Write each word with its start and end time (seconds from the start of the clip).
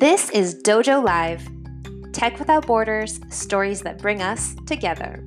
This 0.00 0.30
is 0.30 0.54
Dojo 0.54 1.04
Live 1.04 1.46
Tech 2.14 2.38
Without 2.38 2.66
Borders, 2.66 3.20
stories 3.28 3.82
that 3.82 3.98
bring 3.98 4.22
us 4.22 4.56
together. 4.66 5.22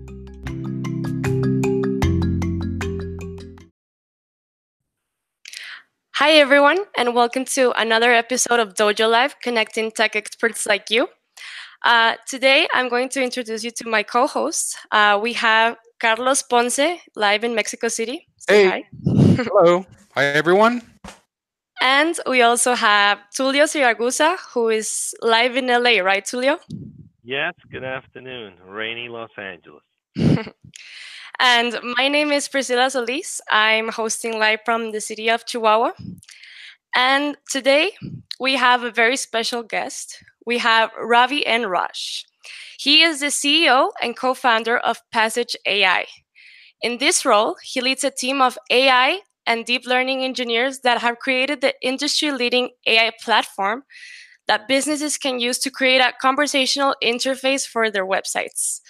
Hi, 6.16 6.32
everyone, 6.32 6.80
and 6.98 7.14
welcome 7.14 7.46
to 7.54 7.72
another 7.80 8.12
episode 8.14 8.60
of 8.60 8.74
Dojo 8.74 9.12
Live, 9.12 9.40
connecting 9.42 9.92
tech 9.92 10.16
experts 10.16 10.66
like 10.66 10.90
you. 10.90 11.08
Uh, 11.86 12.16
today, 12.28 12.68
I'm 12.74 12.90
going 12.90 13.10
to 13.10 13.22
introduce 13.22 13.64
you 13.64 13.70
to 13.70 13.88
my 13.88 14.02
co 14.02 14.26
host. 14.26 14.76
Uh, 14.92 15.20
we 15.22 15.34
have 15.34 15.78
Carlos 16.00 16.42
Ponce, 16.42 16.98
live 17.16 17.44
in 17.44 17.54
Mexico 17.54 17.90
City. 17.90 18.28
Say 18.40 18.68
hey. 18.68 18.86
Hello. 19.06 19.86
Hi, 20.16 20.26
everyone. 20.26 20.82
And 21.84 22.18
we 22.26 22.42
also 22.42 22.76
have 22.76 23.20
Tulio 23.38 23.66
Siragusa, 23.66 24.38
who 24.54 24.70
is 24.70 25.14
live 25.22 25.58
in 25.58 25.68
LA, 25.68 26.00
right, 26.00 26.24
Tulio? 26.24 26.58
Yes, 27.26 27.54
good 27.70 27.84
afternoon. 27.84 28.54
Rainy 28.66 29.10
Los 29.10 29.32
Angeles. 29.38 29.84
and 31.40 31.80
my 31.98 32.08
name 32.08 32.32
is 32.32 32.48
Priscilla 32.48 32.90
Solis. 32.90 33.42
I'm 33.52 33.90
hosting 33.90 34.40
live 34.40 34.62
from 34.64 34.94
the 34.94 35.02
city 35.02 35.30
of 35.30 35.46
Chihuahua. 35.46 35.92
And 36.96 37.36
today 37.52 37.92
we 38.40 38.56
have 38.56 38.84
a 38.84 38.92
very 38.92 39.18
special 39.18 39.62
guest. 39.62 40.24
We 40.46 40.60
have 40.60 40.90
Ravi 40.98 41.46
N. 41.46 41.66
Raj. 41.66 42.26
He 42.80 43.02
is 43.02 43.20
the 43.20 43.26
CEO 43.26 43.90
and 44.02 44.16
co 44.16 44.34
founder 44.34 44.78
of 44.78 45.02
Passage 45.12 45.58
AI. 45.66 46.06
In 46.82 47.00
this 47.00 47.26
role, 47.26 47.58
he 47.62 47.82
leads 47.82 48.06
a 48.06 48.12
team 48.12 48.42
of 48.42 48.58
AI 48.72 49.20
and 49.46 49.66
deep 49.66 49.86
learning 49.86 50.24
engineers 50.24 50.80
that 50.80 51.00
have 51.02 51.20
created 51.20 51.62
the 51.62 51.74
industry 51.82 52.32
leading 52.32 52.70
AI 52.88 53.12
platform 53.22 53.84
that 54.48 54.68
businesses 54.68 55.18
can 55.18 55.40
use 55.40 55.60
to 55.60 55.72
create 55.72 56.00
a 56.00 56.14
conversational 56.22 56.96
interface 57.04 57.66
for 57.68 57.90
their 57.90 58.06
websites. 58.06 58.82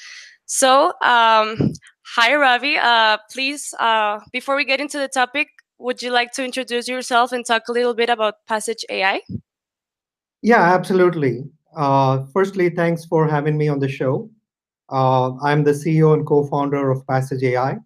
So, 0.45 0.93
um, 1.01 1.73
hi, 2.15 2.35
Ravi. 2.35 2.77
Uh, 2.77 3.17
please, 3.31 3.73
uh, 3.79 4.19
before 4.31 4.55
we 4.55 4.65
get 4.65 4.79
into 4.79 4.97
the 4.97 5.07
topic, 5.07 5.47
would 5.79 6.01
you 6.01 6.11
like 6.11 6.31
to 6.33 6.43
introduce 6.43 6.87
yourself 6.87 7.31
and 7.31 7.45
talk 7.45 7.63
a 7.67 7.71
little 7.71 7.93
bit 7.93 8.09
about 8.09 8.35
Passage 8.47 8.85
AI? 8.89 9.21
Yeah, 10.41 10.61
absolutely. 10.61 11.43
Uh, 11.75 12.25
firstly, 12.33 12.69
thanks 12.69 13.05
for 13.05 13.27
having 13.27 13.57
me 13.57 13.67
on 13.67 13.79
the 13.79 13.87
show. 13.87 14.29
Uh, 14.89 15.35
I'm 15.37 15.63
the 15.63 15.71
CEO 15.71 16.13
and 16.13 16.25
co 16.25 16.45
founder 16.45 16.91
of 16.91 17.05
Passage 17.07 17.43
AI. 17.43 17.77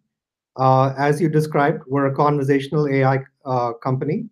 Uh, 0.58 0.94
as 0.97 1.22
you 1.22 1.30
described, 1.30 1.83
we're 1.88 2.08
a 2.08 2.16
conversational 2.16 2.88
AI 2.88 3.19
uh, 3.45 3.73
company. 3.73 4.25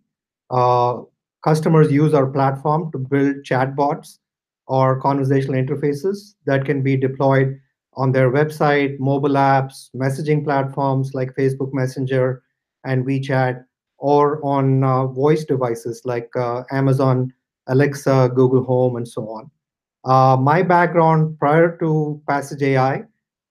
Uh, 0.50 1.02
customers 1.44 1.90
use 1.90 2.14
our 2.14 2.26
platform 2.26 2.90
to 2.90 2.98
build 2.98 3.36
chatbots 3.44 4.18
or 4.66 5.00
conversational 5.00 5.54
interfaces 5.54 6.34
that 6.44 6.64
can 6.64 6.82
be 6.82 6.96
deployed 6.96 7.58
on 7.94 8.10
their 8.10 8.30
website, 8.30 8.98
mobile 8.98 9.30
apps, 9.30 9.88
messaging 9.94 10.44
platforms 10.44 11.14
like 11.14 11.34
Facebook 11.36 11.72
Messenger 11.72 12.42
and 12.84 13.06
WeChat, 13.06 13.64
or 13.98 14.44
on 14.44 15.14
voice 15.14 15.44
devices 15.44 16.02
like 16.04 16.30
Amazon 16.72 17.32
Alexa, 17.68 18.32
Google 18.34 18.64
Home, 18.64 18.96
and 18.96 19.08
so 19.08 19.22
on. 19.28 20.42
My 20.42 20.62
background 20.62 21.38
prior 21.38 21.78
to 21.78 22.20
Passage 22.28 22.62
AI, 22.62 23.04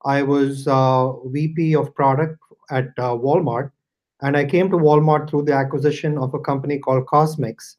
I 0.03 0.21
was 0.21 0.67
VP 1.31 1.75
of 1.75 1.95
product 1.95 2.37
at 2.69 2.87
uh, 2.97 3.15
Walmart. 3.15 3.71
And 4.21 4.37
I 4.37 4.45
came 4.45 4.69
to 4.69 4.77
Walmart 4.77 5.29
through 5.29 5.43
the 5.43 5.53
acquisition 5.53 6.17
of 6.17 6.33
a 6.33 6.39
company 6.39 6.79
called 6.79 7.05
Kosmix. 7.05 7.75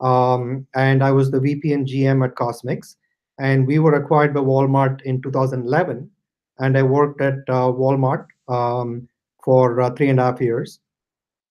Um, 0.00 0.66
and 0.74 1.04
I 1.04 1.12
was 1.12 1.30
the 1.30 1.40
VP 1.40 1.72
and 1.72 1.86
GM 1.86 2.24
at 2.24 2.34
Kosmix. 2.34 2.96
And 3.38 3.66
we 3.66 3.78
were 3.78 3.94
acquired 3.94 4.34
by 4.34 4.40
Walmart 4.40 5.02
in 5.02 5.20
2011. 5.22 6.10
And 6.58 6.78
I 6.78 6.82
worked 6.82 7.20
at 7.20 7.38
uh, 7.48 7.70
Walmart 7.72 8.26
um, 8.48 9.08
for 9.44 9.80
uh, 9.80 9.90
three 9.90 10.08
and 10.08 10.20
a 10.20 10.24
half 10.24 10.40
years. 10.40 10.80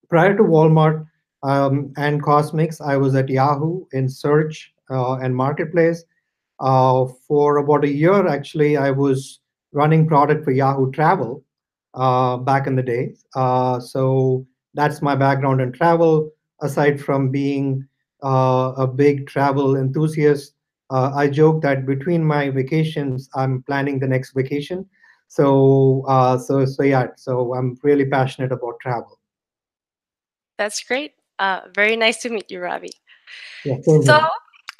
Prior 0.09 0.35
to 0.35 0.43
Walmart 0.43 1.05
um, 1.43 1.93
and 1.97 2.23
Kosmix, 2.23 2.79
I 2.81 2.97
was 2.97 3.15
at 3.15 3.29
Yahoo 3.29 3.85
in 3.91 4.07
search 4.09 4.73
uh, 4.89 5.15
and 5.15 5.35
marketplace. 5.35 6.03
Uh, 6.59 7.05
for 7.27 7.57
about 7.57 7.83
a 7.83 7.91
year, 7.91 8.27
actually, 8.27 8.77
I 8.77 8.91
was 8.91 9.39
running 9.73 10.07
product 10.07 10.45
for 10.45 10.51
Yahoo 10.51 10.91
Travel 10.91 11.43
uh, 11.93 12.37
back 12.37 12.67
in 12.67 12.75
the 12.75 12.83
day. 12.83 13.15
Uh, 13.35 13.79
so 13.79 14.45
that's 14.73 15.01
my 15.01 15.15
background 15.15 15.61
in 15.61 15.71
travel. 15.71 16.31
Aside 16.61 17.01
from 17.01 17.29
being 17.29 17.85
uh, 18.23 18.73
a 18.77 18.87
big 18.87 19.27
travel 19.27 19.75
enthusiast, 19.75 20.53
uh, 20.89 21.11
I 21.15 21.27
joke 21.27 21.61
that 21.63 21.85
between 21.85 22.23
my 22.23 22.49
vacations, 22.49 23.29
I'm 23.35 23.63
planning 23.63 23.99
the 23.99 24.07
next 24.07 24.33
vacation. 24.33 24.85
So, 25.27 26.05
uh, 26.07 26.37
so, 26.37 26.65
so 26.65 26.83
yeah. 26.83 27.07
So 27.17 27.53
I'm 27.55 27.77
really 27.83 28.05
passionate 28.05 28.51
about 28.51 28.79
travel. 28.79 29.19
That's 30.57 30.83
great. 30.83 31.13
Uh, 31.39 31.61
very 31.73 31.95
nice 31.95 32.21
to 32.21 32.29
meet 32.29 32.51
you, 32.51 32.59
Ravi. 32.59 32.91
Yeah, 33.65 33.77
so, 33.81 34.27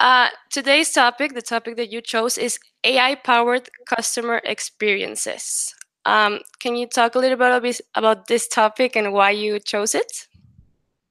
uh, 0.00 0.28
today's 0.50 0.92
topic, 0.92 1.34
the 1.34 1.42
topic 1.42 1.76
that 1.76 1.90
you 1.90 2.00
chose, 2.00 2.38
is 2.38 2.58
AI 2.84 3.16
powered 3.16 3.68
customer 3.86 4.40
experiences. 4.44 5.74
Um, 6.06 6.40
can 6.60 6.76
you 6.76 6.86
talk 6.86 7.14
a 7.14 7.18
little 7.18 7.38
bit 7.38 7.80
about 7.94 8.26
this 8.26 8.48
topic 8.48 8.96
and 8.96 9.12
why 9.12 9.30
you 9.30 9.58
chose 9.58 9.94
it? 9.94 10.26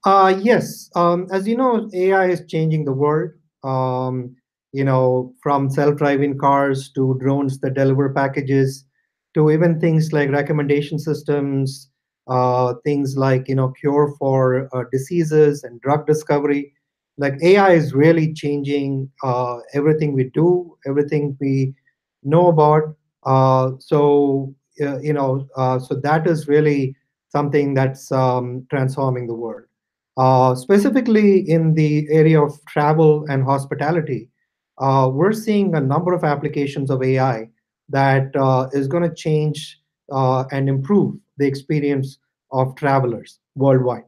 Uh, 0.05 0.35
yes. 0.41 0.89
Um, 0.95 1.27
as 1.31 1.47
you 1.47 1.55
know, 1.55 1.89
AI 1.93 2.27
is 2.27 2.43
changing 2.47 2.85
the 2.85 2.91
world. 2.91 3.31
Um, 3.63 4.35
you 4.73 4.83
know, 4.83 5.33
from 5.41 5.69
self-driving 5.69 6.37
cars 6.37 6.89
to 6.95 7.17
drones 7.21 7.59
that 7.59 7.75
deliver 7.75 8.13
packages, 8.13 8.85
to 9.35 9.49
even 9.51 9.79
things 9.79 10.11
like 10.11 10.29
recommendation 10.29 10.99
systems, 10.99 11.89
uh, 12.27 12.73
things 12.83 13.15
like 13.17 13.47
you 13.47 13.55
know 13.55 13.69
cure 13.79 14.13
for 14.19 14.69
uh, 14.73 14.83
diseases 14.91 15.63
and 15.63 15.79
drug 15.81 16.05
discovery. 16.05 16.73
Like 17.17 17.35
AI 17.43 17.71
is 17.73 17.93
really 17.93 18.33
changing 18.33 19.09
uh, 19.23 19.59
everything 19.73 20.13
we 20.13 20.25
do, 20.33 20.77
everything 20.85 21.37
we 21.39 21.73
know 22.23 22.47
about. 22.47 22.95
Uh, 23.25 23.71
so 23.79 24.53
you 24.77 25.13
know, 25.13 25.47
uh, 25.55 25.79
so 25.79 25.95
that 25.95 26.27
is 26.27 26.47
really 26.47 26.95
something 27.29 27.73
that's 27.73 28.11
um, 28.11 28.65
transforming 28.69 29.27
the 29.27 29.33
world. 29.33 29.63
Uh, 30.15 30.53
specifically 30.53 31.39
in 31.49 31.73
the 31.73 32.07
area 32.11 32.39
of 32.39 32.63
travel 32.67 33.25
and 33.29 33.43
hospitality, 33.43 34.29
uh, 34.77 35.09
we're 35.11 35.33
seeing 35.33 35.73
a 35.73 35.81
number 35.81 36.13
of 36.13 36.23
applications 36.23 36.91
of 36.91 37.01
AI 37.01 37.49
that 37.89 38.35
uh, 38.35 38.69
is 38.73 38.87
going 38.87 39.03
to 39.03 39.15
change 39.15 39.79
uh, 40.11 40.43
and 40.51 40.69
improve 40.69 41.15
the 41.37 41.45
experience 41.45 42.19
of 42.51 42.75
travelers 42.75 43.39
worldwide. 43.55 44.03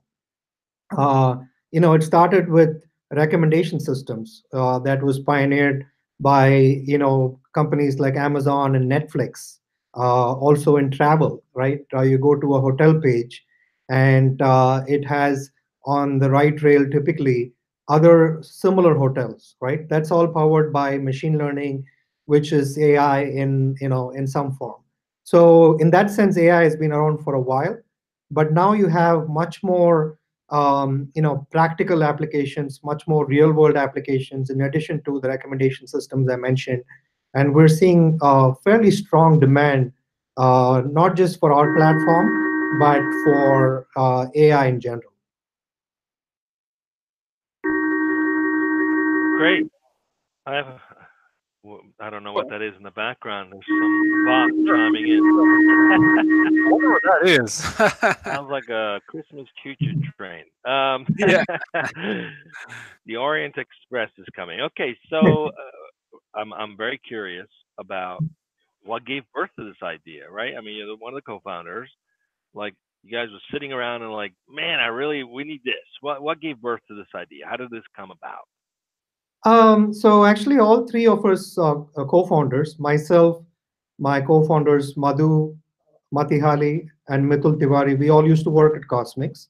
you 1.72 1.80
know, 1.80 1.94
it 1.94 2.04
started 2.04 2.50
with 2.50 2.84
recommendation 3.12 3.80
systems 3.80 4.44
that 4.52 5.02
was 5.02 5.20
pioneered 5.20 5.86
by 6.20 6.48
you 6.48 6.98
know 6.98 7.40
companies 7.54 8.00
like 8.00 8.16
Amazon 8.16 8.76
and 8.76 8.90
Netflix 8.90 9.58
uh, 9.96 10.34
also 10.34 10.78
in 10.78 10.92
travel, 10.92 11.44
right? 11.54 11.82
Uh, 11.94 12.02
you 12.02 12.18
go 12.18 12.36
to 12.36 12.56
a 12.56 12.62
hotel 12.62 13.00
page 13.00 13.44
and 13.90 14.42
uh, 14.42 14.84
it 14.88 15.06
has 15.06 15.52
on 15.86 16.20
the 16.20 16.30
right 16.30 16.62
rail 16.62 16.88
typically 16.90 17.54
other 17.88 18.40
similar 18.42 18.96
hotels, 18.96 19.56
right? 19.62 19.88
That's 19.90 20.12
all 20.12 20.28
powered 20.28 20.74
by 20.74 20.98
machine 20.98 21.38
learning, 21.38 21.86
which 22.26 22.52
is 22.52 22.78
AI 22.80 23.24
in 23.24 23.76
you 23.80 23.90
know 23.90 24.10
in 24.12 24.28
some 24.28 24.54
form. 24.54 24.82
So 25.24 25.78
in 25.78 25.92
that 25.92 26.10
sense, 26.10 26.38
AI 26.38 26.64
has 26.64 26.76
been 26.76 26.92
around 26.92 27.24
for 27.24 27.36
a 27.36 27.42
while, 27.42 27.78
but 28.32 28.54
now 28.54 28.74
you 28.74 28.88
have 28.88 29.30
much 29.30 29.62
more 29.64 30.18
um, 30.50 31.10
you 31.16 31.22
know 31.22 31.48
practical 31.52 32.04
applications, 32.04 32.80
much 32.84 33.08
more 33.08 33.26
real 33.26 33.52
world 33.52 33.78
applications 33.78 34.50
in 34.50 34.62
addition 34.62 35.02
to 35.04 35.20
the 35.20 35.28
recommendation 35.30 35.88
systems 35.88 36.30
I 36.30 36.38
mentioned 36.38 36.84
and 37.36 37.54
we're 37.54 37.68
seeing 37.68 38.18
a 38.22 38.56
fairly 38.64 38.90
strong 38.90 39.40
demand, 39.40 39.92
uh, 40.38 40.82
not 40.90 41.16
just 41.16 41.40
for 41.40 41.54
our 41.54 41.76
platform, 41.76 42.80
but 42.80 43.02
for 43.24 43.88
uh, 43.96 44.28
AI 44.34 44.68
in 44.68 44.80
general. 44.80 45.12
Great. 49.38 49.68
I 50.46 50.56
have. 50.56 50.80
I 52.00 52.12
don't 52.12 52.24
know 52.24 52.32
what 52.32 52.48
that 52.50 52.62
is 52.62 52.74
in 52.78 52.84
the 52.84 52.92
background. 52.92 53.52
There's 53.52 53.66
some 53.68 54.26
box 54.26 54.52
chiming 54.68 55.08
in. 55.08 55.20
I 55.20 56.72
wonder 56.72 56.92
what 56.92 57.02
that 57.04 57.28
is. 57.28 57.54
Sounds 58.24 58.52
like 58.52 58.70
a 58.70 59.02
Christmas 59.08 59.48
choo-choo 59.64 60.00
train. 60.16 60.44
Um, 60.64 61.08
yeah. 61.18 61.44
the 63.08 63.16
Orient 63.16 63.56
Express 63.58 64.12
is 64.20 64.28
coming. 64.36 64.62
Okay, 64.62 64.96
so 65.10 65.18
uh, 65.48 65.52
I'm 66.36 66.54
I'm 66.54 66.78
very 66.78 66.98
curious 66.98 67.48
about 67.78 68.24
what 68.84 69.06
gave 69.06 69.24
birth 69.34 69.50
to 69.58 69.66
this 69.66 69.82
idea, 69.84 70.30
right? 70.30 70.54
I 70.58 70.62
mean, 70.62 70.76
you're 70.78 70.96
one 70.98 71.14
of 71.14 71.18
the 71.18 71.22
co-founders. 71.22 71.90
Like 72.54 72.74
you 73.04 73.12
guys 73.12 73.30
were 73.32 73.40
sitting 73.52 73.72
around 73.74 74.02
and 74.02 74.12
like, 74.12 74.34
man, 74.50 74.80
I 74.80 74.88
really 74.88 75.24
we 75.24 75.44
need 75.44 75.62
this. 75.64 75.88
What 76.02 76.22
what 76.22 76.40
gave 76.42 76.62
birth 76.62 76.82
to 76.88 76.96
this 76.96 77.08
idea? 77.16 77.46
How 77.50 77.58
did 77.58 77.70
this 77.70 77.84
come 77.96 78.12
about? 78.12 78.46
Um, 79.46 79.94
so 79.94 80.26
actually, 80.26 80.58
all 80.58 80.88
three 80.88 81.06
of 81.06 81.24
us 81.26 81.58
uh, 81.58 81.76
co-founders, 81.96 82.80
myself, 82.80 83.44
my 84.00 84.20
co-founders 84.20 84.98
Madhu, 84.98 85.56
Mathihalli, 86.14 86.88
and 87.10 87.32
Mitul 87.32 87.60
Tiwari, 87.60 87.98
we 87.98 88.10
all 88.10 88.26
used 88.26 88.44
to 88.46 88.50
work 88.50 88.76
at 88.76 88.88
Kosmix. 88.88 89.48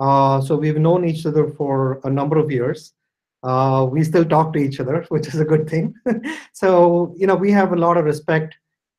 Uh, 0.00 0.40
so 0.40 0.56
we've 0.56 0.78
known 0.78 1.04
each 1.04 1.26
other 1.26 1.48
for 1.48 2.00
a 2.04 2.10
number 2.10 2.38
of 2.38 2.50
years. 2.50 2.94
Uh, 3.42 3.86
we 3.90 4.02
still 4.02 4.24
talk 4.24 4.52
to 4.52 4.58
each 4.58 4.80
other, 4.80 5.04
which 5.08 5.28
is 5.28 5.40
a 5.40 5.44
good 5.44 5.68
thing. 5.68 5.94
so 6.52 7.14
you 7.16 7.26
know, 7.26 7.36
we 7.36 7.50
have 7.50 7.72
a 7.72 7.76
lot 7.76 7.96
of 7.96 8.04
respect 8.04 8.56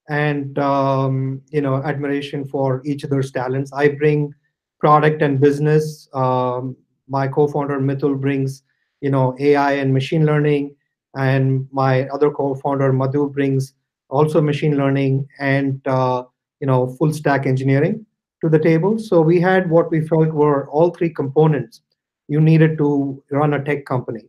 and 0.10 0.58
um, 0.58 1.42
you 1.52 1.62
know 1.62 1.82
admiration 1.84 2.44
for 2.46 2.82
each 2.86 3.06
other's 3.06 3.32
talents. 3.32 3.72
I 3.74 3.90
bring 3.90 4.34
product 4.80 5.22
and 5.22 5.40
business. 5.40 6.10
Um, 6.14 6.76
my 7.08 7.28
co-founder 7.28 7.80
Mitul 7.80 8.20
brings 8.20 8.64
you 9.02 9.12
know 9.12 9.36
AI 9.40 9.74
and 9.74 9.94
machine 9.94 10.26
learning, 10.26 10.76
and 11.16 11.68
my 11.72 12.08
other 12.10 12.32
co-founder 12.32 12.92
Madhu 12.92 13.30
brings 13.30 13.74
also 14.10 14.42
machine 14.42 14.76
learning 14.76 15.28
and 15.40 15.86
uh, 15.88 16.24
you 16.60 16.68
know 16.68 16.88
full 16.98 17.14
stack 17.14 17.46
engineering 17.46 18.06
to 18.42 18.50
the 18.50 18.60
table. 18.60 18.98
So 18.98 19.22
we 19.22 19.40
had 19.40 19.70
what 19.70 19.92
we 19.92 20.08
felt 20.08 20.30
were 20.30 20.70
all 20.70 20.92
three 20.92 21.10
components 21.10 21.82
you 22.30 22.40
needed 22.40 22.78
to 22.78 23.22
run 23.32 23.56
a 23.56 23.64
tech 23.64 23.86
company. 23.86 24.24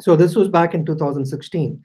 So 0.00 0.14
this 0.14 0.36
was 0.36 0.48
back 0.48 0.74
in 0.74 0.86
2016. 0.86 1.84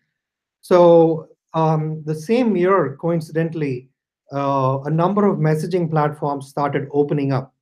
So 0.61 1.27
um, 1.53 2.03
the 2.05 2.15
same 2.15 2.55
year, 2.55 2.95
coincidentally, 3.01 3.89
uh, 4.31 4.79
a 4.85 4.89
number 4.89 5.27
of 5.27 5.39
messaging 5.39 5.89
platforms 5.89 6.47
started 6.47 6.87
opening 6.91 7.33
up. 7.33 7.53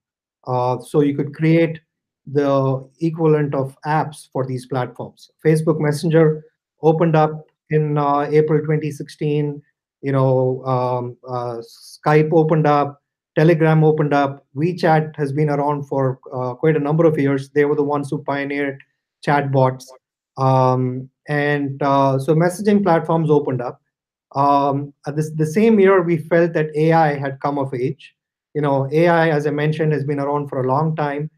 Uh, 0.45 0.79
so 0.79 1.01
you 1.01 1.15
could 1.15 1.33
create 1.33 1.79
the 2.25 2.87
equivalent 2.99 3.55
of 3.55 3.77
apps 3.85 4.27
for 4.31 4.45
these 4.45 4.65
platforms. 4.65 5.31
Facebook 5.45 5.79
Messenger 5.79 6.43
opened 6.83 7.15
up 7.15 7.47
in 7.69 7.97
uh, 7.97 8.21
April 8.31 8.59
2016. 8.59 9.61
You 10.01 10.11
know, 10.11 10.63
um, 10.65 11.17
uh, 11.27 11.61
Skype 11.61 12.31
opened 12.33 12.67
up, 12.67 13.00
Telegram 13.37 13.83
opened 13.83 14.13
up, 14.13 14.45
WeChat 14.55 15.15
has 15.15 15.31
been 15.31 15.49
around 15.49 15.83
for 15.83 16.19
uh, 16.33 16.53
quite 16.53 16.75
a 16.75 16.79
number 16.79 17.05
of 17.05 17.17
years. 17.17 17.49
They 17.49 17.65
were 17.65 17.75
the 17.75 17.83
ones 17.83 18.09
who 18.09 18.23
pioneered 18.23 18.81
chatbots. 19.25 19.85
Um, 20.37 21.09
and 21.27 21.81
uh, 21.81 22.19
so 22.19 22.35
messaging 22.35 22.83
platforms 22.83 23.29
opened 23.29 23.61
up. 23.61 23.81
Um, 24.35 24.93
this, 25.13 25.31
the 25.31 25.45
same 25.45 25.79
year, 25.79 26.01
we 26.01 26.17
felt 26.17 26.53
that 26.53 26.75
AI 26.75 27.17
had 27.17 27.39
come 27.39 27.57
of 27.57 27.73
age. 27.73 28.15
You 28.53 28.61
know, 28.61 28.89
AI, 28.91 29.29
as 29.29 29.47
I 29.47 29.51
mentioned, 29.51 29.93
has 29.93 30.03
been 30.03 30.19
around 30.19 30.49
for 30.49 30.61
a 30.61 30.67
long 30.67 30.95
time. 30.95 31.29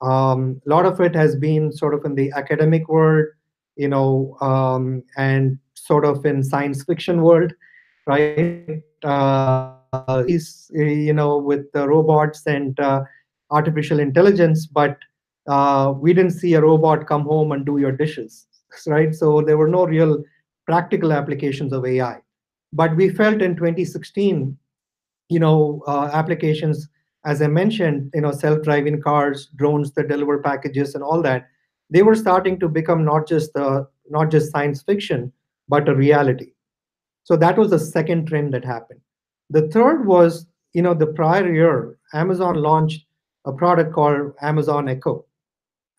Um, 0.00 0.60
a 0.66 0.70
lot 0.70 0.86
of 0.86 1.00
it 1.00 1.14
has 1.14 1.36
been 1.36 1.70
sort 1.70 1.94
of 1.94 2.04
in 2.04 2.14
the 2.14 2.32
academic 2.32 2.88
world, 2.88 3.26
you 3.76 3.88
know, 3.88 4.36
um, 4.40 5.02
and 5.16 5.58
sort 5.74 6.04
of 6.04 6.24
in 6.24 6.42
science 6.42 6.82
fiction 6.82 7.22
world, 7.22 7.52
right? 8.06 8.82
Uh, 9.04 9.74
is 10.26 10.70
you 10.72 11.12
know 11.12 11.38
with 11.38 11.70
the 11.72 11.86
robots 11.86 12.46
and 12.46 12.78
uh, 12.80 13.02
artificial 13.50 14.00
intelligence, 14.00 14.66
but 14.66 14.98
uh, 15.46 15.92
we 15.96 16.12
didn't 16.12 16.32
see 16.32 16.54
a 16.54 16.60
robot 16.60 17.06
come 17.06 17.22
home 17.22 17.52
and 17.52 17.66
do 17.66 17.78
your 17.78 17.92
dishes, 17.92 18.46
right? 18.86 19.14
So 19.14 19.42
there 19.42 19.58
were 19.58 19.68
no 19.68 19.86
real 19.86 20.22
practical 20.66 21.12
applications 21.12 21.72
of 21.72 21.84
AI. 21.84 22.18
But 22.72 22.96
we 22.96 23.10
felt 23.10 23.42
in 23.42 23.54
2016, 23.56 24.56
you 25.28 25.38
know, 25.38 25.82
uh, 25.86 26.08
applications, 26.12 26.88
as 27.26 27.42
I 27.42 27.48
mentioned, 27.48 28.10
you 28.14 28.22
know, 28.22 28.32
self-driving 28.32 29.02
cars, 29.02 29.48
drones 29.56 29.92
that 29.92 30.08
deliver 30.08 30.38
packages, 30.38 30.94
and 30.94 31.04
all 31.04 31.20
that, 31.22 31.48
they 31.90 32.02
were 32.02 32.14
starting 32.14 32.58
to 32.60 32.68
become 32.68 33.04
not 33.04 33.28
just 33.28 33.52
the 33.52 33.86
not 34.08 34.30
just 34.30 34.50
science 34.52 34.82
fiction, 34.82 35.32
but 35.68 35.88
a 35.88 35.94
reality. 35.94 36.52
So 37.24 37.36
that 37.36 37.56
was 37.56 37.70
the 37.70 37.78
second 37.78 38.26
trend 38.26 38.52
that 38.54 38.64
happened. 38.64 39.00
The 39.52 39.68
third 39.68 40.06
was, 40.06 40.46
you 40.72 40.82
know, 40.82 40.94
the 40.94 41.06
prior 41.06 41.52
year, 41.52 41.98
Amazon 42.14 42.56
launched 42.56 43.06
a 43.44 43.52
product 43.52 43.92
called 43.92 44.32
Amazon 44.40 44.88
Echo. 44.88 45.24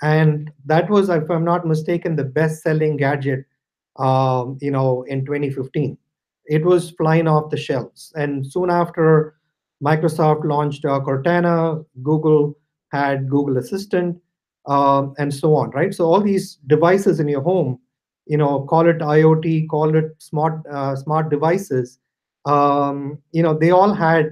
And 0.01 0.51
that 0.65 0.89
was, 0.89 1.09
if 1.09 1.29
I'm 1.29 1.45
not 1.45 1.65
mistaken, 1.65 2.15
the 2.15 2.23
best-selling 2.23 2.97
gadget, 2.97 3.45
um, 3.97 4.57
you 4.61 4.71
know, 4.71 5.03
in 5.03 5.25
2015 5.25 5.97
it 6.45 6.65
was 6.65 6.91
flying 6.91 7.27
off 7.27 7.49
the 7.49 7.57
shelves. 7.57 8.11
And 8.15 8.45
soon 8.45 8.69
after, 8.69 9.35
Microsoft 9.83 10.45
launched 10.45 10.85
uh, 10.85 10.99
Cortana, 10.99 11.83
Google 12.01 12.57
had 12.91 13.29
Google 13.29 13.57
Assistant, 13.57 14.17
um, 14.65 15.13
and 15.17 15.33
so 15.33 15.55
on, 15.55 15.71
right? 15.71 15.93
So 15.93 16.05
all 16.05 16.21
these 16.21 16.55
devices 16.67 17.19
in 17.19 17.27
your 17.27 17.41
home, 17.41 17.79
you 18.25 18.37
know, 18.37 18.61
call 18.61 18.87
it 18.87 18.99
IoT, 18.99 19.67
call 19.67 19.95
it 19.95 20.11
smart 20.19 20.65
uh, 20.71 20.95
smart 20.95 21.29
devices, 21.29 21.99
um, 22.45 23.17
you 23.31 23.43
know, 23.43 23.57
they 23.57 23.71
all 23.71 23.93
had 23.93 24.31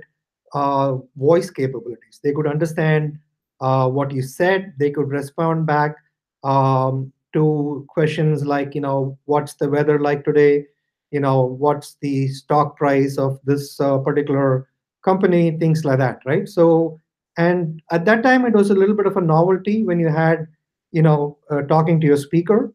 uh, 0.53 0.97
voice 1.15 1.49
capabilities. 1.49 2.19
They 2.23 2.33
could 2.33 2.47
understand 2.47 3.17
uh, 3.61 3.87
what 3.89 4.11
you 4.11 4.21
said. 4.21 4.73
They 4.79 4.91
could 4.91 5.09
respond 5.09 5.65
back 5.65 5.95
um, 6.43 7.11
to 7.33 7.85
questions 7.89 8.45
like, 8.45 8.75
you 8.75 8.81
know, 8.81 9.17
what's 9.25 9.53
the 9.55 9.69
weather 9.69 9.99
like 9.99 10.25
today? 10.25 10.65
you 11.11 11.19
know 11.19 11.41
what's 11.43 11.97
the 12.01 12.27
stock 12.29 12.75
price 12.77 13.17
of 13.17 13.39
this 13.43 13.79
uh, 13.79 13.97
particular 13.99 14.67
company 15.03 15.51
things 15.51 15.85
like 15.85 15.99
that 15.99 16.19
right 16.25 16.47
so 16.49 16.99
and 17.37 17.81
at 17.91 18.05
that 18.05 18.23
time 18.23 18.45
it 18.45 18.53
was 18.53 18.69
a 18.69 18.73
little 18.73 18.95
bit 18.95 19.05
of 19.05 19.17
a 19.17 19.21
novelty 19.21 19.83
when 19.83 19.99
you 19.99 20.07
had 20.07 20.47
you 20.91 21.01
know 21.01 21.37
uh, 21.49 21.61
talking 21.63 21.99
to 21.99 22.07
your 22.07 22.17
speaker 22.17 22.73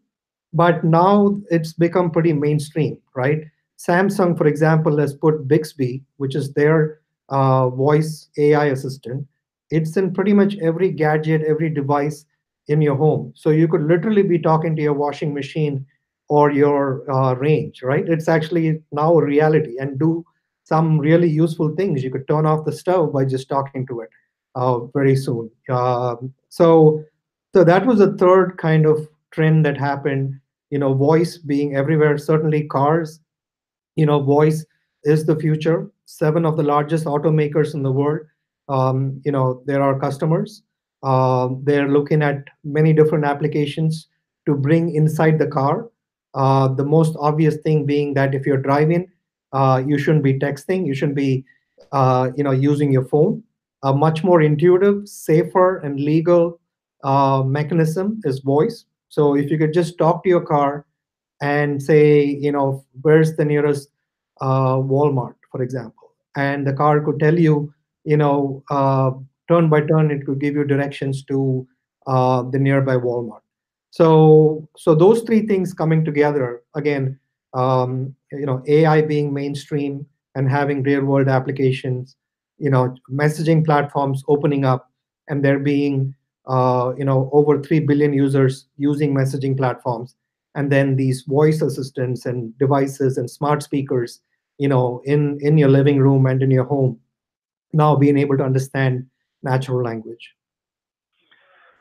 but 0.52 0.84
now 0.84 1.36
it's 1.50 1.72
become 1.72 2.10
pretty 2.10 2.32
mainstream 2.32 2.98
right 3.14 3.44
samsung 3.78 4.36
for 4.36 4.46
example 4.46 4.98
has 4.98 5.14
put 5.14 5.46
bixby 5.48 6.02
which 6.16 6.34
is 6.34 6.52
their 6.54 7.00
uh, 7.28 7.68
voice 7.70 8.28
ai 8.38 8.66
assistant 8.66 9.26
it's 9.70 9.96
in 9.96 10.12
pretty 10.12 10.32
much 10.32 10.56
every 10.58 10.90
gadget 10.90 11.42
every 11.42 11.68
device 11.68 12.24
in 12.68 12.80
your 12.80 12.96
home 12.96 13.32
so 13.34 13.50
you 13.50 13.68
could 13.68 13.82
literally 13.82 14.22
be 14.22 14.38
talking 14.38 14.74
to 14.74 14.82
your 14.82 14.94
washing 14.94 15.34
machine 15.34 15.84
or 16.28 16.50
your 16.50 17.08
uh, 17.10 17.34
range, 17.34 17.82
right? 17.82 18.08
It's 18.08 18.28
actually 18.28 18.82
now 18.92 19.16
a 19.18 19.24
reality 19.24 19.76
and 19.78 19.98
do 19.98 20.24
some 20.64 20.98
really 20.98 21.28
useful 21.28 21.74
things. 21.76 22.02
You 22.02 22.10
could 22.10 22.26
turn 22.26 22.46
off 22.46 22.64
the 22.64 22.72
stove 22.72 23.12
by 23.12 23.24
just 23.24 23.48
talking 23.48 23.86
to 23.86 24.00
it 24.00 24.10
uh, 24.54 24.80
very 24.86 25.14
soon. 25.14 25.50
Uh, 25.68 26.16
so, 26.48 27.04
so 27.54 27.62
that 27.64 27.86
was 27.86 28.00
a 28.00 28.14
third 28.14 28.58
kind 28.58 28.86
of 28.86 29.08
trend 29.30 29.64
that 29.66 29.76
happened. 29.76 30.40
You 30.70 30.78
know, 30.80 30.94
voice 30.94 31.38
being 31.38 31.76
everywhere. 31.76 32.18
Certainly, 32.18 32.64
cars. 32.64 33.20
You 33.96 34.06
know, 34.06 34.20
voice 34.20 34.64
is 35.04 35.26
the 35.26 35.36
future. 35.36 35.90
Seven 36.04 36.46
of 36.46 36.56
the 36.56 36.62
largest 36.62 37.04
automakers 37.04 37.74
in 37.74 37.82
the 37.82 37.92
world. 37.92 38.20
Um, 38.68 39.20
you 39.24 39.32
know, 39.32 39.62
there 39.66 39.82
are 39.82 39.98
customers. 39.98 40.62
Uh, 41.02 41.48
they're 41.62 41.88
looking 41.88 42.22
at 42.22 42.44
many 42.64 42.92
different 42.92 43.24
applications 43.24 44.08
to 44.46 44.54
bring 44.54 44.94
inside 44.94 45.38
the 45.38 45.46
car 45.46 45.88
uh, 46.36 46.68
the 46.68 46.84
most 46.84 47.16
obvious 47.18 47.56
thing 47.56 47.86
being 47.86 48.12
that 48.14 48.34
if 48.34 48.46
you're 48.46 48.58
driving, 48.58 49.08
uh, 49.52 49.82
you 49.84 49.96
shouldn't 49.96 50.22
be 50.22 50.38
texting. 50.38 50.86
You 50.86 50.94
shouldn't 50.94 51.16
be, 51.16 51.44
uh, 51.92 52.30
you 52.36 52.44
know, 52.44 52.50
using 52.50 52.92
your 52.92 53.06
phone. 53.06 53.42
A 53.82 53.94
much 53.94 54.22
more 54.22 54.42
intuitive, 54.42 55.08
safer, 55.08 55.78
and 55.78 55.98
legal 55.98 56.60
uh, 57.04 57.42
mechanism 57.42 58.20
is 58.24 58.40
voice. 58.40 58.84
So 59.08 59.34
if 59.34 59.50
you 59.50 59.56
could 59.56 59.72
just 59.72 59.96
talk 59.96 60.22
to 60.24 60.28
your 60.28 60.44
car 60.44 60.84
and 61.40 61.82
say, 61.82 62.24
you 62.24 62.52
know, 62.52 62.84
where's 63.02 63.36
the 63.36 63.44
nearest 63.44 63.88
uh, 64.40 64.76
Walmart, 64.76 65.34
for 65.50 65.62
example, 65.62 66.12
and 66.36 66.66
the 66.66 66.72
car 66.72 67.00
could 67.00 67.18
tell 67.18 67.38
you, 67.38 67.72
you 68.04 68.16
know, 68.16 68.62
turn 69.48 69.68
by 69.68 69.80
turn, 69.80 70.10
it 70.10 70.24
could 70.26 70.40
give 70.40 70.54
you 70.54 70.64
directions 70.64 71.24
to 71.24 71.66
uh, 72.06 72.42
the 72.42 72.58
nearby 72.58 72.96
Walmart. 72.96 73.40
So, 73.90 74.68
so 74.76 74.94
those 74.94 75.22
three 75.22 75.46
things 75.46 75.72
coming 75.72 76.04
together 76.04 76.62
again, 76.74 77.18
um, 77.54 78.14
you 78.30 78.44
know, 78.44 78.62
AI 78.66 79.02
being 79.02 79.32
mainstream 79.32 80.06
and 80.34 80.50
having 80.50 80.82
real-world 80.82 81.28
applications, 81.28 82.16
you 82.58 82.68
know, 82.68 82.94
messaging 83.10 83.64
platforms 83.64 84.22
opening 84.28 84.64
up, 84.64 84.90
and 85.28 85.44
there 85.44 85.58
being, 85.58 86.14
uh, 86.46 86.92
you 86.96 87.04
know, 87.04 87.30
over 87.32 87.62
three 87.62 87.80
billion 87.80 88.12
users 88.12 88.66
using 88.76 89.14
messaging 89.14 89.56
platforms, 89.56 90.14
and 90.56 90.72
then 90.72 90.96
these 90.96 91.22
voice 91.22 91.62
assistants 91.62 92.26
and 92.26 92.58
devices 92.58 93.18
and 93.18 93.30
smart 93.30 93.62
speakers, 93.62 94.20
you 94.58 94.68
know, 94.68 95.02
in 95.04 95.38
in 95.40 95.58
your 95.58 95.68
living 95.68 95.98
room 96.00 96.26
and 96.26 96.42
in 96.42 96.50
your 96.50 96.64
home, 96.64 96.98
now 97.72 97.94
being 97.94 98.18
able 98.18 98.36
to 98.38 98.44
understand 98.44 99.06
natural 99.42 99.82
language. 99.82 100.34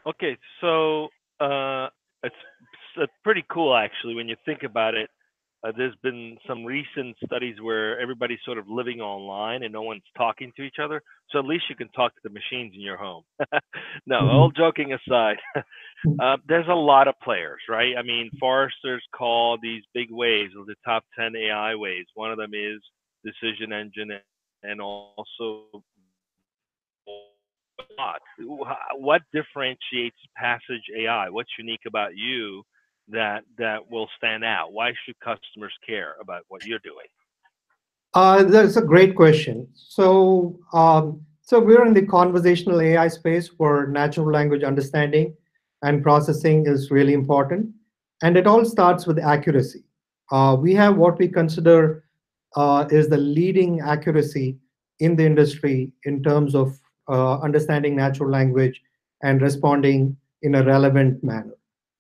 Okay, 0.06 0.38
so 0.62 1.08
uh, 1.40 1.88
it's, 2.22 2.36
it's 2.98 3.14
pretty 3.24 3.44
cool 3.50 3.76
actually 3.76 4.14
when 4.14 4.28
you 4.30 4.36
think 4.46 4.62
about 4.62 4.94
it. 4.94 5.10
Uh, 5.66 5.72
there's 5.78 5.96
been 6.04 6.38
some 6.48 6.64
recent 6.64 7.16
studies 7.26 7.56
where 7.62 8.00
everybody's 8.00 8.40
sort 8.46 8.58
of 8.60 8.70
living 8.70 9.02
online 9.02 9.64
and 9.64 9.74
no 9.74 9.82
one's 9.82 10.04
talking 10.18 10.52
to 10.56 10.64
each 10.64 10.78
other. 10.82 11.02
So 11.32 11.40
at 11.40 11.46
least 11.46 11.66
you 11.70 11.76
can 11.76 11.90
talk 11.90 12.14
to 12.16 12.22
the 12.24 12.30
machines 12.30 12.74
in 12.76 12.82
your 12.82 12.98
home. 12.98 13.24
no, 14.06 14.18
Mhm. 14.18 14.30
all 14.30 14.52
joking 14.52 14.94
aside, 14.94 15.38
uh, 16.20 16.38
there's 16.48 16.68
a 16.70 16.76
lot 16.76 17.08
of 17.08 17.16
players, 17.24 17.62
right? 17.70 17.98
I 17.98 18.04
mean, 18.04 18.30
Forrester's 18.40 19.04
call 19.16 19.58
these 19.62 19.84
big 19.94 20.12
waves 20.12 20.54
or 20.58 20.66
the 20.66 20.76
top 20.86 21.04
10 21.18 21.36
AI 21.36 21.76
waves. 21.76 22.08
One 22.14 22.32
of 22.32 22.38
them 22.38 22.54
is 22.54 22.82
Decision 23.24 23.74
Engine 23.74 24.12
and 24.64 24.82
also. 24.82 25.84
What 28.98 29.22
differentiates 29.34 30.18
Passage 30.38 30.86
AI? 30.98 31.30
What's 31.30 31.52
unique 31.58 31.86
about 31.88 32.16
you 32.16 32.64
that 33.10 33.44
that 33.58 33.90
will 33.90 34.10
stand 34.18 34.44
out? 34.44 34.74
Why 34.74 34.94
should 35.06 35.20
customers 35.20 35.74
care 35.86 36.16
about 36.22 36.44
what 36.48 36.66
you're 36.66 36.80
doing? 36.80 37.08
Uh, 38.14 38.44
that's 38.44 38.78
a 38.78 38.82
great 38.82 39.16
question. 39.16 39.68
So, 39.74 40.58
um, 40.74 41.22
so 41.42 41.60
we're 41.60 41.86
in 41.86 41.94
the 41.94 42.06
conversational 42.06 42.82
AI 42.82 43.10
space 43.10 43.50
where 43.58 43.88
natural 43.88 44.32
language 44.32 44.64
understanding 44.64 45.36
and 45.84 46.02
processing 46.02 46.66
is 46.66 46.92
really 46.92 47.14
important, 47.14 47.70
and 48.24 48.38
it 48.38 48.48
all 48.48 48.64
starts 48.66 49.06
with 49.06 49.20
accuracy. 49.20 49.84
Uh, 50.32 50.58
we 50.60 50.74
have 50.74 50.96
what 50.96 51.20
we 51.20 51.28
consider 51.28 52.06
uh, 52.56 52.88
is 52.90 53.10
the 53.10 53.18
leading 53.18 53.82
accuracy 53.82 54.58
in 55.00 55.16
the 55.16 55.26
industry 55.26 55.92
in 56.06 56.24
terms 56.24 56.56
of 56.56 56.80
uh, 57.10 57.38
understanding 57.40 57.96
natural 57.96 58.30
language 58.30 58.82
and 59.22 59.42
responding 59.42 60.16
in 60.42 60.56
a 60.56 60.64
relevant 60.64 61.24
manner. 61.24 61.54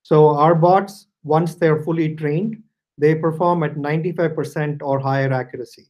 So 0.05 0.37
our 0.37 0.53
bots, 0.53 1.07
once 1.23 1.55
they're 1.55 1.81
fully 1.81 2.15
trained, 2.15 2.61
they 2.99 3.15
perform 3.15 3.63
at 3.63 3.75
95% 3.75 4.83
or 4.83 4.99
higher 4.99 5.33
accuracy. 5.33 5.87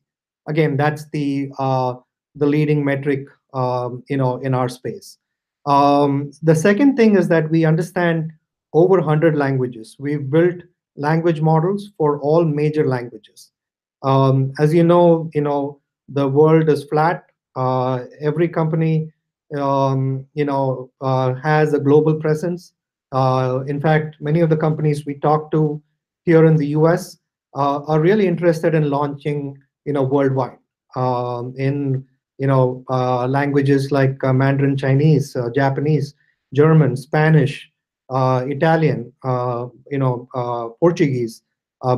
Again, 0.47 0.77
that's 0.77 1.09
the 1.09 1.51
uh, 1.59 1.95
the 2.33 2.45
leading 2.45 2.85
metric, 2.85 3.25
um, 3.53 4.05
you 4.07 4.15
know, 4.15 4.37
in 4.37 4.53
our 4.53 4.69
space. 4.69 5.17
Um, 5.65 6.31
the 6.41 6.55
second 6.55 6.95
thing 6.95 7.17
is 7.17 7.27
that 7.27 7.49
we 7.49 7.65
understand 7.65 8.31
over 8.71 8.99
100 9.01 9.35
languages. 9.35 9.97
We've 9.99 10.29
built 10.29 10.63
language 10.95 11.41
models 11.41 11.91
for 11.97 12.21
all 12.21 12.45
major 12.45 12.87
languages. 12.87 13.51
Um, 14.01 14.53
as 14.59 14.73
you 14.73 14.85
know, 14.85 15.29
you 15.33 15.41
know 15.41 15.81
the 16.07 16.29
world 16.29 16.69
is 16.69 16.85
flat. 16.85 17.25
Uh, 17.57 18.05
every 18.21 18.47
company, 18.47 19.11
um, 19.57 20.25
you 20.35 20.45
know, 20.45 20.89
uh, 21.01 21.33
has 21.33 21.73
a 21.73 21.79
global 21.81 22.15
presence. 22.15 22.71
Uh, 23.15 23.63
in 23.67 23.79
fact, 23.79 24.17
many 24.19 24.41
of 24.41 24.49
the 24.49 24.57
companies 24.57 25.05
we 25.05 25.13
talk 25.19 25.49
to 25.49 25.81
here 26.23 26.45
in 26.45 26.57
the 26.57 26.67
U.S. 26.79 27.17
Uh, 27.55 27.81
are 27.85 28.01
really 28.01 28.27
interested 28.27 28.75
in 28.75 28.89
launching, 28.89 29.57
you 29.85 29.93
know, 29.93 30.03
worldwide 30.03 30.57
um, 30.97 31.53
in 31.57 32.05
you 32.39 32.47
know 32.47 32.83
uh, 32.89 33.25
languages 33.25 33.89
like 33.89 34.21
Mandarin 34.21 34.75
Chinese, 34.75 35.33
Japanese, 35.55 36.13
German, 36.53 36.97
Spanish, 36.97 37.71
Italian, 38.11 39.13
you 39.23 39.97
know, 39.97 40.27
Portuguese, 40.81 41.41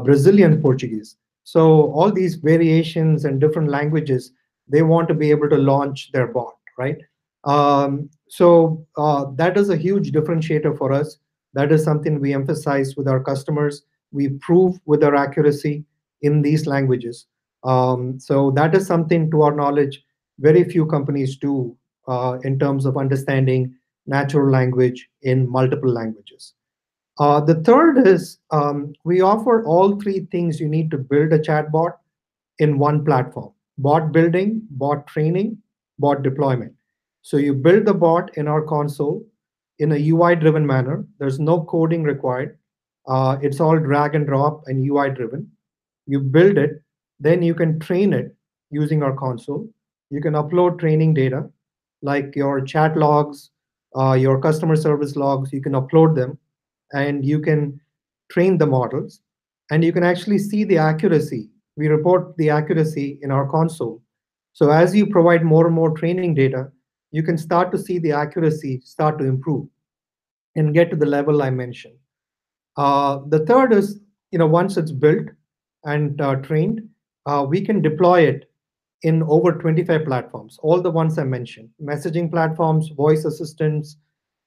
Brazilian 0.03 0.62
Portuguese. 0.62 1.17
So 1.45 1.91
all 1.93 2.12
these 2.12 2.36
variations 2.36 3.25
and 3.25 3.41
different 3.41 3.69
languages, 3.69 4.33
they 4.67 4.83
want 4.83 5.07
to 5.07 5.15
be 5.15 5.31
able 5.31 5.50
to 5.50 5.57
launch 5.57 6.12
their 6.12 6.27
bot, 6.27 6.57
right? 6.77 6.97
Um, 7.45 8.12
so 8.29 8.86
uh, 8.98 9.25
that 9.36 9.57
is 9.57 9.69
a 9.69 9.77
huge 9.77 10.12
differentiator 10.12 10.77
for 10.77 10.91
us. 10.91 11.17
That 11.53 11.72
is 11.72 11.84
something 11.84 12.19
we 12.19 12.34
emphasize 12.34 12.96
with 12.96 13.07
our 13.07 13.22
customers. 13.22 13.84
We 14.12 14.29
prove 14.41 14.79
with 14.86 15.03
our 15.03 15.15
accuracy 15.15 15.86
in 16.22 16.41
these 16.41 16.67
languages. 16.67 17.25
Um, 17.63 18.19
so 18.19 18.51
that 18.51 18.75
is 18.75 18.86
something, 18.86 19.31
to 19.31 19.41
our 19.41 19.55
knowledge, 19.55 20.03
very 20.39 20.63
few 20.63 20.86
companies 20.86 21.38
do 21.38 21.75
uh, 22.07 22.38
in 22.43 22.60
terms 22.60 22.86
of 22.86 22.98
understanding 22.98 23.75
natural 24.05 24.50
language 24.50 25.10
in 25.24 25.50
multiple 25.50 25.91
languages. 25.91 26.53
Uh, 27.19 27.41
the 27.41 27.55
third 27.63 28.07
is 28.07 28.39
um, 28.51 28.93
we 29.03 29.22
offer 29.22 29.65
all 29.65 30.00
three 30.00 30.27
things 30.31 30.60
you 30.60 30.69
need 30.69 30.91
to 30.91 30.98
build 30.98 31.34
a 31.34 31.39
chatbot 31.39 31.93
in 32.60 32.77
one 32.77 33.03
platform 33.03 33.51
bot 33.79 34.12
building, 34.12 34.62
bot 34.72 35.05
training, 35.05 35.55
bot 36.00 36.24
deployment. 36.24 36.74
So 37.27 37.36
you 37.36 37.53
build 37.53 37.84
the 37.84 37.93
bot 37.93 38.38
in 38.38 38.48
our 38.48 38.62
console 38.62 39.22
in 39.79 39.91
a 39.91 40.10
UI 40.12 40.36
driven 40.36 40.65
manner. 40.65 41.05
There's 41.19 41.41
no 41.41 41.65
coding 41.65 42.03
required. 42.03 42.57
Uh, 43.05 43.38
it's 43.41 43.60
all 43.60 43.77
drag 43.77 44.15
and 44.15 44.25
drop 44.25 44.62
and 44.67 44.81
UI 44.81 45.10
driven. 45.10 45.51
You 46.05 46.22
build 46.22 46.57
it, 46.57 46.81
then 47.19 47.41
you 47.41 47.53
can 47.53 47.81
train 47.81 48.13
it 48.13 48.34
using 48.72 49.03
our 49.03 49.13
console. 49.13 49.67
You 50.10 50.22
can 50.22 50.36
upload 50.36 50.79
training 50.79 51.15
data 51.15 51.50
like 52.01 52.34
your 52.34 52.62
chat 52.62 52.96
logs, 52.96 53.51
uh, 53.93 54.13
your 54.13 54.39
customer 54.39 54.77
service 54.77 55.17
logs. 55.17 55.51
You 55.51 55.62
can 55.62 55.74
upload 55.74 56.15
them 56.15 56.38
and 56.93 57.25
you 57.25 57.41
can 57.41 57.77
train 58.31 58.57
the 58.57 58.67
models 58.67 59.19
and 59.69 59.84
you 59.84 59.91
can 59.91 60.05
actually 60.05 60.39
see 60.39 60.63
the 60.63 60.77
accuracy. 60.77 61.50
We 61.75 61.89
report 61.89 62.38
the 62.38 62.51
accuracy 62.51 63.19
in 63.22 63.31
our 63.31 63.50
console. 63.50 64.01
So 64.53 64.72
as 64.72 64.96
you 64.96 65.07
provide 65.07 65.43
more 65.43 65.65
and 65.65 65.75
more 65.75 65.91
training 65.91 66.34
data, 66.34 66.72
you 67.12 67.24
can 67.24 67.38
start 67.38 67.72
to 67.72 67.78
see 67.78 68.00
the 68.00 68.12
accuracy 68.12 68.82
start 68.84 69.18
to 69.20 69.26
improve 69.26 69.68
and 70.56 70.74
get 70.74 70.90
to 70.90 70.96
the 70.96 71.06
level 71.06 71.42
I 71.42 71.50
mentioned. 71.50 71.96
Uh, 72.76 73.20
the 73.28 73.46
third 73.46 73.74
is, 73.74 74.00
you 74.32 74.40
know, 74.40 74.48
once 74.48 74.78
it's 74.78 74.92
built 74.92 75.28
and 75.84 76.20
uh, 76.22 76.36
trained, 76.36 76.88
uh, 77.26 77.46
we 77.48 77.62
can 77.62 77.82
deploy 77.82 78.22
it 78.22 78.50
in 79.04 79.24
over 79.24 79.52
25 79.52 80.06
platforms, 80.06 80.58
all 80.64 80.82
the 80.82 80.90
ones 80.90 81.18
I 81.18 81.24
mentioned, 81.24 81.70
messaging 81.82 82.32
platforms, 82.32 82.90
voice 82.90 83.26
assistants, 83.26 83.98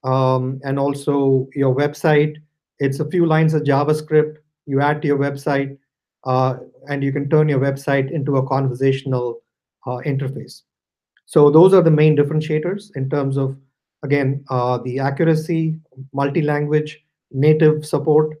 um, 0.03 0.59
and 0.63 0.77
also 0.77 1.47
your 1.55 1.73
website. 1.73 2.35
It's 2.79 2.99
a 2.99 3.09
few 3.09 3.25
lines 3.25 3.53
of 3.53 3.63
JavaScript 3.63 4.37
you 4.65 4.81
add 4.81 5.01
to 5.01 5.07
your 5.07 5.17
website, 5.17 5.77
uh, 6.25 6.57
and 6.89 7.03
you 7.03 7.11
can 7.11 7.29
turn 7.29 7.49
your 7.49 7.59
website 7.59 8.11
into 8.11 8.37
a 8.37 8.47
conversational 8.47 9.41
uh, 9.85 9.97
interface. 10.05 10.61
So 11.31 11.49
those 11.49 11.73
are 11.73 11.81
the 11.81 11.91
main 11.91 12.17
differentiators 12.17 12.93
in 12.97 13.09
terms 13.09 13.37
of, 13.37 13.57
again, 14.03 14.43
uh, 14.49 14.79
the 14.79 14.99
accuracy, 14.99 15.79
multi-language, 16.13 17.01
native 17.31 17.85
support, 17.85 18.35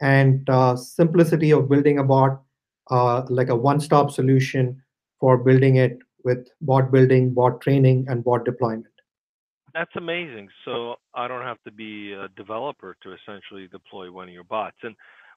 and 0.00 0.48
uh, 0.48 0.76
simplicity 0.76 1.50
of 1.50 1.68
building 1.68 1.98
a 1.98 2.04
bot, 2.04 2.40
uh, 2.88 3.22
like 3.28 3.48
a 3.48 3.56
one-stop 3.56 4.12
solution 4.12 4.80
for 5.18 5.38
building 5.38 5.74
it 5.74 5.98
with 6.22 6.46
bot 6.60 6.92
building, 6.92 7.34
bot 7.34 7.60
training, 7.60 8.06
and 8.08 8.22
bot 8.22 8.44
deployment. 8.44 8.94
That's 9.74 9.96
amazing. 9.96 10.48
So 10.64 10.94
I 11.14 11.26
don't 11.26 11.42
have 11.42 11.60
to 11.64 11.72
be 11.72 12.12
a 12.12 12.28
developer 12.36 12.96
to 13.02 13.12
essentially 13.12 13.66
deploy 13.66 14.12
one 14.12 14.28
of 14.28 14.34
your 14.34 14.44
bots. 14.44 14.76
And 14.84 14.94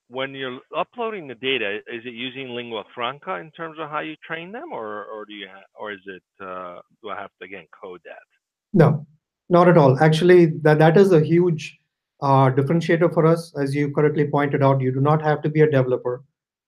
when 0.09 0.33
you're 0.33 0.59
uploading 0.75 1.27
the 1.27 1.35
data, 1.35 1.77
is 1.87 2.03
it 2.05 2.13
using 2.13 2.49
lingua 2.49 2.83
franca 2.93 3.35
in 3.35 3.51
terms 3.51 3.77
of 3.79 3.89
how 3.89 3.99
you 3.99 4.15
train 4.27 4.51
them, 4.51 4.71
or 4.71 5.05
or 5.05 5.25
do 5.25 5.33
you 5.33 5.47
ha- 5.47 5.69
or 5.79 5.91
is 5.91 5.99
it 6.05 6.23
uh, 6.41 6.79
do 7.01 7.09
I 7.09 7.15
have 7.15 7.31
to 7.39 7.45
again 7.45 7.65
code 7.79 8.01
that? 8.05 8.27
No, 8.73 9.05
not 9.49 9.67
at 9.67 9.77
all. 9.77 9.97
Actually, 10.03 10.47
that 10.63 10.79
that 10.79 10.97
is 10.97 11.11
a 11.11 11.21
huge 11.21 11.79
uh, 12.21 12.51
differentiator 12.51 13.13
for 13.13 13.25
us. 13.25 13.53
As 13.61 13.75
you 13.75 13.91
correctly 13.91 14.25
pointed 14.27 14.63
out, 14.63 14.81
you 14.81 14.91
do 14.91 15.01
not 15.01 15.21
have 15.21 15.41
to 15.43 15.49
be 15.49 15.61
a 15.61 15.69
developer 15.69 16.23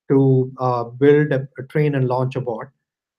to 0.10 0.51
uh, 0.60 0.83
build, 0.86 1.31
a, 1.31 1.48
a 1.57 1.63
train, 1.69 1.95
and 1.95 2.07
launch 2.07 2.36
a 2.36 2.41
bot. 2.41 2.67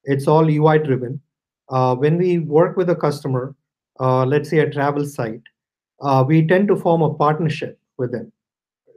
It's 0.05 0.27
all 0.27 0.49
UI 0.49 0.79
driven. 0.79 1.21
Uh, 1.69 1.95
when 1.95 2.17
we 2.17 2.39
work 2.39 2.77
with 2.77 2.89
a 2.89 2.95
customer, 2.95 3.55
uh, 3.99 4.25
let's 4.25 4.49
say 4.49 4.59
a 4.59 4.69
travel 4.69 5.05
site, 5.05 5.41
uh, 6.01 6.23
we 6.27 6.45
tend 6.45 6.67
to 6.67 6.75
form 6.75 7.01
a 7.01 7.13
partnership 7.13 7.79
with 7.97 8.11
them. 8.11 8.32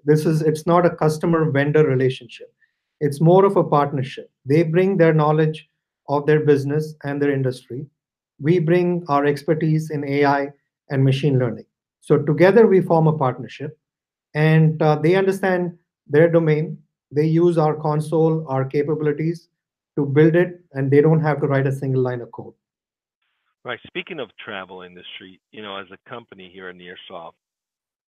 This 0.06 0.24
is 0.24 0.40
it's 0.40 0.66
not 0.66 0.86
a 0.86 0.96
customer 0.96 1.50
vendor 1.50 1.84
relationship. 1.84 2.52
It's 3.00 3.20
more 3.20 3.44
of 3.44 3.56
a 3.56 3.64
partnership. 3.64 4.30
They 4.44 4.62
bring 4.62 4.96
their 4.96 5.12
knowledge 5.12 5.68
of 6.08 6.26
their 6.26 6.40
business 6.40 6.94
and 7.02 7.20
their 7.20 7.32
industry. 7.32 7.86
We 8.40 8.60
bring 8.60 9.04
our 9.08 9.26
expertise 9.26 9.90
in 9.90 10.08
AI 10.08 10.48
and 10.90 11.04
machine 11.04 11.38
learning. 11.38 11.66
So 12.00 12.18
together 12.18 12.68
we 12.68 12.80
form 12.80 13.08
a 13.08 13.18
partnership, 13.18 13.76
and 14.34 14.80
uh, 14.80 14.96
they 14.96 15.16
understand 15.16 15.76
their 16.06 16.30
domain. 16.30 16.78
They 17.10 17.26
use 17.26 17.58
our 17.58 17.74
console, 17.74 18.46
our 18.48 18.64
capabilities 18.64 19.48
to 19.96 20.06
build 20.06 20.36
it, 20.36 20.60
and 20.72 20.90
they 20.90 21.00
don't 21.00 21.20
have 21.20 21.40
to 21.40 21.48
write 21.48 21.66
a 21.66 21.72
single 21.72 22.02
line 22.02 22.20
of 22.20 22.30
code. 22.30 22.54
Right. 23.64 23.80
Speaking 23.88 24.20
of 24.20 24.30
travel 24.44 24.82
industry, 24.82 25.40
you 25.50 25.62
know, 25.62 25.76
as 25.76 25.86
a 25.90 25.98
company 26.08 26.48
here 26.52 26.68
in 26.68 26.78
Nearsoft, 26.78 27.32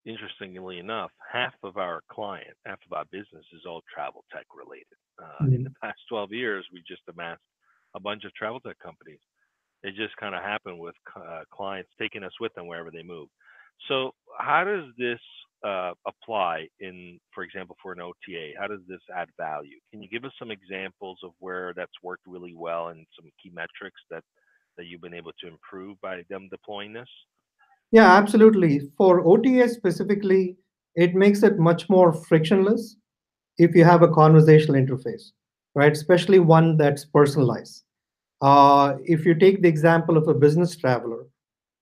interestingly 0.09 0.79
enough, 0.79 1.11
half 1.33 1.55
of 1.63 1.77
our 1.77 2.01
client, 2.11 2.57
half 2.67 2.79
of 2.91 2.97
our 2.97 3.05
business 3.13 3.45
is 3.53 3.63
all 3.67 3.83
travel 3.93 4.25
tech 4.33 4.47
related. 4.57 4.87
Uh, 5.23 5.45
In 5.57 5.65
the 5.65 5.71
past 5.83 5.99
12 6.09 6.33
years, 6.33 6.67
we 6.73 6.83
just 6.89 7.03
amassed 7.09 7.43
a 7.95 8.01
bunch 8.01 8.25
of 8.25 8.35
travel 8.35 8.61
tech 8.61 8.79
companies. 8.79 9.21
It 9.83 9.95
just 9.95 10.17
kind 10.17 10.35
of 10.35 10.43
happened 10.43 10.79
with 10.79 10.95
uh, 11.15 11.43
clients 11.53 11.91
taking 12.01 12.25
us 12.25 12.33
with 12.41 12.53
them 12.55 12.67
wherever 12.67 12.91
they 12.91 13.03
move. 13.03 13.29
So, 13.87 14.13
how 14.39 14.65
does 14.65 14.87
this 14.99 15.21
uh, 15.65 15.93
apply 16.07 16.69
in, 16.81 17.21
for 17.33 17.45
example, 17.45 17.77
for 17.83 17.93
an 17.93 18.01
OTA? 18.01 18.53
How 18.59 18.67
does 18.67 18.81
this 18.89 19.01
add 19.15 19.29
value? 19.39 19.79
Can 19.93 20.03
you 20.03 20.09
give 20.09 20.25
us 20.25 20.33
some 20.39 20.51
examples 20.51 21.19
of 21.23 21.31
where 21.39 21.73
that's 21.77 21.93
worked 22.03 22.25
really 22.27 22.55
well 22.57 22.89
and 22.89 23.07
some 23.17 23.31
key 23.43 23.51
metrics 23.55 24.01
that 24.11 24.25
that 24.77 24.87
you've 24.87 25.01
been 25.01 25.15
able 25.15 25.33
to 25.41 25.49
improve 25.49 26.01
by 26.01 26.23
them 26.31 26.49
deploying 26.51 26.93
this? 26.93 27.09
Yeah, 27.91 28.13
absolutely. 28.17 28.81
For 28.97 29.21
OTA 29.27 29.69
specifically, 29.69 30.57
it 30.95 31.15
makes 31.15 31.43
it 31.43 31.59
much 31.59 31.89
more 31.89 32.13
frictionless 32.13 32.97
if 33.59 33.75
you 33.75 33.85
have 33.85 34.03
a 34.03 34.09
conversational 34.09 34.77
interface, 34.83 35.33
right? 35.75 35.93
Especially 35.93 36.39
one 36.39 36.77
that's 36.77 37.05
personalized. 37.05 37.85
Uh, 38.43 38.97
if 39.05 39.27
you 39.27 39.35
take 39.35 39.63
the 39.63 39.69
example 39.69 40.17
of 40.17 40.29
a 40.29 40.35
business 40.35 40.77
traveler, 40.77 41.27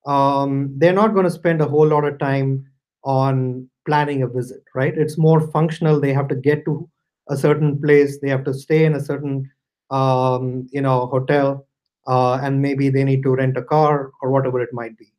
um, 0.06 0.72
they're 0.78 0.94
not 0.94 1.14
going 1.14 1.24
to 1.24 1.30
spend 1.32 1.60
a 1.62 1.66
whole 1.68 1.88
lot 1.88 2.04
of 2.04 2.18
time 2.18 2.64
on 3.04 3.68
planning 3.86 4.22
a 4.22 4.28
visit, 4.28 4.62
right? 4.74 4.96
It's 4.98 5.18
more 5.18 5.40
functional. 5.52 6.00
They 6.00 6.12
have 6.14 6.28
to 6.28 6.36
get 6.36 6.64
to 6.66 6.88
a 7.30 7.36
certain 7.36 7.80
place. 7.82 8.20
They 8.20 8.30
have 8.30 8.44
to 8.44 8.54
stay 8.54 8.84
in 8.84 8.94
a 8.94 9.00
certain, 9.00 9.50
um, 9.90 10.68
you 10.72 10.82
know, 10.82 11.06
hotel, 11.06 11.66
uh, 12.06 12.40
and 12.42 12.62
maybe 12.62 12.90
they 12.90 13.04
need 13.04 13.22
to 13.24 13.34
rent 13.36 13.56
a 13.58 13.62
car 13.64 14.12
or 14.22 14.30
whatever 14.32 14.60
it 14.62 14.70
might 14.72 14.96
be, 14.98 15.12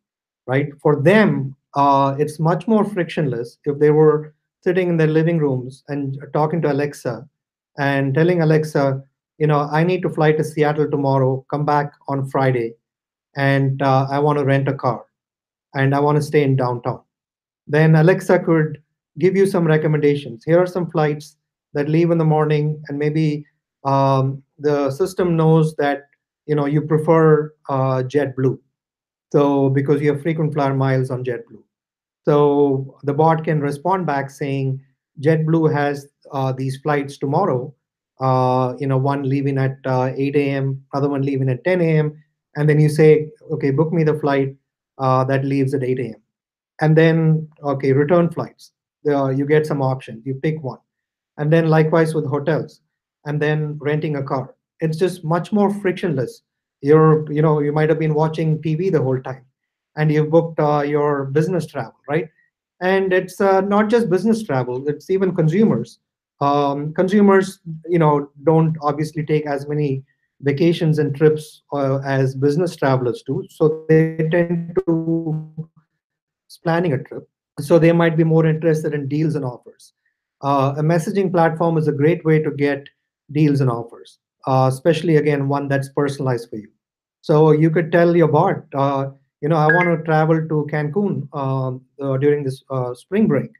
right? 0.47 0.69
For 0.81 1.01
them, 1.01 1.55
uh, 1.75 2.15
it's 2.17 2.39
much 2.39 2.67
more 2.67 2.83
frictionless 2.83 3.57
if 3.65 3.77
they 3.79 3.91
were 3.91 4.33
sitting 4.63 4.89
in 4.89 4.97
their 4.97 5.07
living 5.07 5.37
rooms 5.37 5.83
and 5.87 6.17
talking 6.33 6.61
to 6.61 6.71
Alexa 6.71 7.27
and 7.77 8.13
telling 8.13 8.41
Alexa, 8.41 9.03
you 9.37 9.47
know, 9.47 9.69
I 9.71 9.83
need 9.83 10.01
to 10.01 10.09
fly 10.09 10.31
to 10.31 10.43
Seattle 10.43 10.89
tomorrow, 10.89 11.45
come 11.51 11.65
back 11.65 11.93
on 12.07 12.27
Friday, 12.27 12.73
and 13.35 13.81
uh, 13.81 14.07
I 14.09 14.19
want 14.19 14.39
to 14.39 14.45
rent 14.45 14.67
a 14.67 14.73
car 14.73 15.05
and 15.75 15.93
I 15.93 15.99
want 15.99 16.15
to 16.15 16.23
stay 16.23 16.43
in 16.43 16.55
downtown. 16.55 17.01
Then 17.67 17.95
Alexa 17.95 18.39
could 18.39 18.81
give 19.19 19.35
you 19.35 19.45
some 19.45 19.65
recommendations. 19.65 20.43
Here 20.43 20.59
are 20.59 20.67
some 20.67 20.89
flights 20.89 21.37
that 21.73 21.89
leave 21.89 22.11
in 22.11 22.17
the 22.17 22.25
morning, 22.25 22.81
and 22.87 22.97
maybe 22.97 23.45
um, 23.83 24.41
the 24.57 24.89
system 24.91 25.35
knows 25.35 25.75
that 25.75 26.07
you 26.45 26.55
know 26.55 26.65
you 26.65 26.81
prefer 26.81 27.53
uh, 27.69 28.03
JetBlue, 28.03 28.57
so 29.31 29.69
because 29.69 30.01
you 30.01 30.11
have 30.11 30.21
frequent 30.21 30.53
flyer 30.53 30.73
miles 30.73 31.11
on 31.11 31.23
JetBlue. 31.23 31.63
So 32.25 32.97
the 33.03 33.13
bot 33.13 33.43
can 33.43 33.61
respond 33.61 34.05
back 34.05 34.29
saying, 34.29 34.81
JetBlue 35.21 35.73
has 35.73 36.07
uh, 36.31 36.51
these 36.51 36.77
flights 36.77 37.17
tomorrow. 37.17 37.73
Uh, 38.19 38.73
you 38.79 38.87
know, 38.87 38.97
one 38.97 39.23
leaving 39.23 39.57
at 39.57 39.77
uh, 39.85 40.11
8 40.15 40.35
a.m., 40.35 40.83
other 40.93 41.07
one 41.07 41.21
leaving 41.21 41.49
at 41.49 41.63
10 41.63 41.81
a.m. 41.81 42.21
And 42.55 42.67
then 42.67 42.79
you 42.79 42.89
say, 42.89 43.29
okay, 43.51 43.71
book 43.71 43.93
me 43.93 44.03
the 44.03 44.19
flight 44.19 44.55
uh, 44.97 45.23
that 45.25 45.45
leaves 45.45 45.73
at 45.73 45.83
8 45.83 45.99
a.m. 45.99 46.21
And 46.81 46.97
then, 46.97 47.47
okay, 47.63 47.93
return 47.93 48.29
flights. 48.29 48.71
you 49.03 49.45
get 49.47 49.65
some 49.65 49.81
options. 49.81 50.25
You 50.25 50.35
pick 50.35 50.61
one. 50.63 50.79
And 51.37 51.53
then 51.53 51.69
likewise 51.69 52.15
with 52.15 52.25
hotels. 52.25 52.81
And 53.25 53.41
then 53.41 53.77
renting 53.79 54.15
a 54.15 54.23
car. 54.23 54.55
It's 54.79 54.97
just 54.97 55.23
much 55.23 55.51
more 55.51 55.73
frictionless. 55.73 56.41
You're, 56.81 57.31
you 57.31 57.41
know, 57.41 57.59
you 57.59 57.71
might 57.71 57.89
have 57.89 57.99
been 57.99 58.13
watching 58.13 58.61
TV 58.61 58.91
the 58.91 59.01
whole 59.01 59.19
time 59.21 59.45
and 59.97 60.11
you've 60.11 60.29
booked 60.29 60.59
uh, 60.59 60.81
your 60.81 61.25
business 61.25 61.65
travel, 61.65 61.99
right? 62.07 62.29
And 62.79 63.11
it's 63.11 63.41
uh, 63.41 63.61
not 63.61 63.89
just 63.89 64.09
business 64.09 64.43
travel; 64.43 64.87
it's 64.87 65.09
even 65.09 65.35
consumers. 65.35 65.99
Um, 66.39 66.93
consumers, 66.93 67.59
you 67.89 67.97
know, 67.97 68.29
don't 68.43 68.77
obviously 68.81 69.25
take 69.25 69.47
as 69.47 69.67
many 69.67 70.03
vacations 70.41 70.99
and 70.99 71.15
trips 71.15 71.63
uh, 71.73 71.97
as 72.05 72.35
business 72.35 72.75
travelers 72.75 73.23
do, 73.25 73.43
so 73.49 73.85
they 73.89 74.27
tend 74.31 74.77
to 74.85 75.69
planning 76.63 76.93
a 76.93 77.03
trip. 77.03 77.27
So 77.59 77.79
they 77.79 77.91
might 77.91 78.15
be 78.15 78.23
more 78.23 78.45
interested 78.45 78.93
in 78.93 79.07
deals 79.07 79.33
and 79.33 79.43
offers. 79.43 79.93
Uh, 80.41 80.75
a 80.77 80.83
messaging 80.83 81.31
platform 81.31 81.77
is 81.77 81.87
a 81.87 81.91
great 81.91 82.23
way 82.23 82.41
to 82.43 82.51
get 82.51 82.87
deals 83.31 83.61
and 83.61 83.71
offers, 83.71 84.19
uh, 84.47 84.67
especially 84.71 85.17
again 85.17 85.47
one 85.47 85.67
that's 85.67 85.89
personalized 85.89 86.49
for 86.49 86.55
you. 86.55 86.69
So 87.21 87.51
you 87.51 87.69
could 87.69 87.91
tell 87.91 88.15
your 88.15 88.29
bot, 88.29 88.63
uh, 88.73 89.09
you 89.41 89.49
know, 89.49 89.57
I 89.57 89.67
want 89.67 89.87
to 89.87 90.03
travel 90.03 90.47
to 90.47 90.67
Cancun 90.71 91.27
um, 91.37 91.81
uh, 92.01 92.17
during 92.17 92.43
this 92.43 92.63
uh, 92.71 92.93
spring 92.93 93.27
break. 93.27 93.51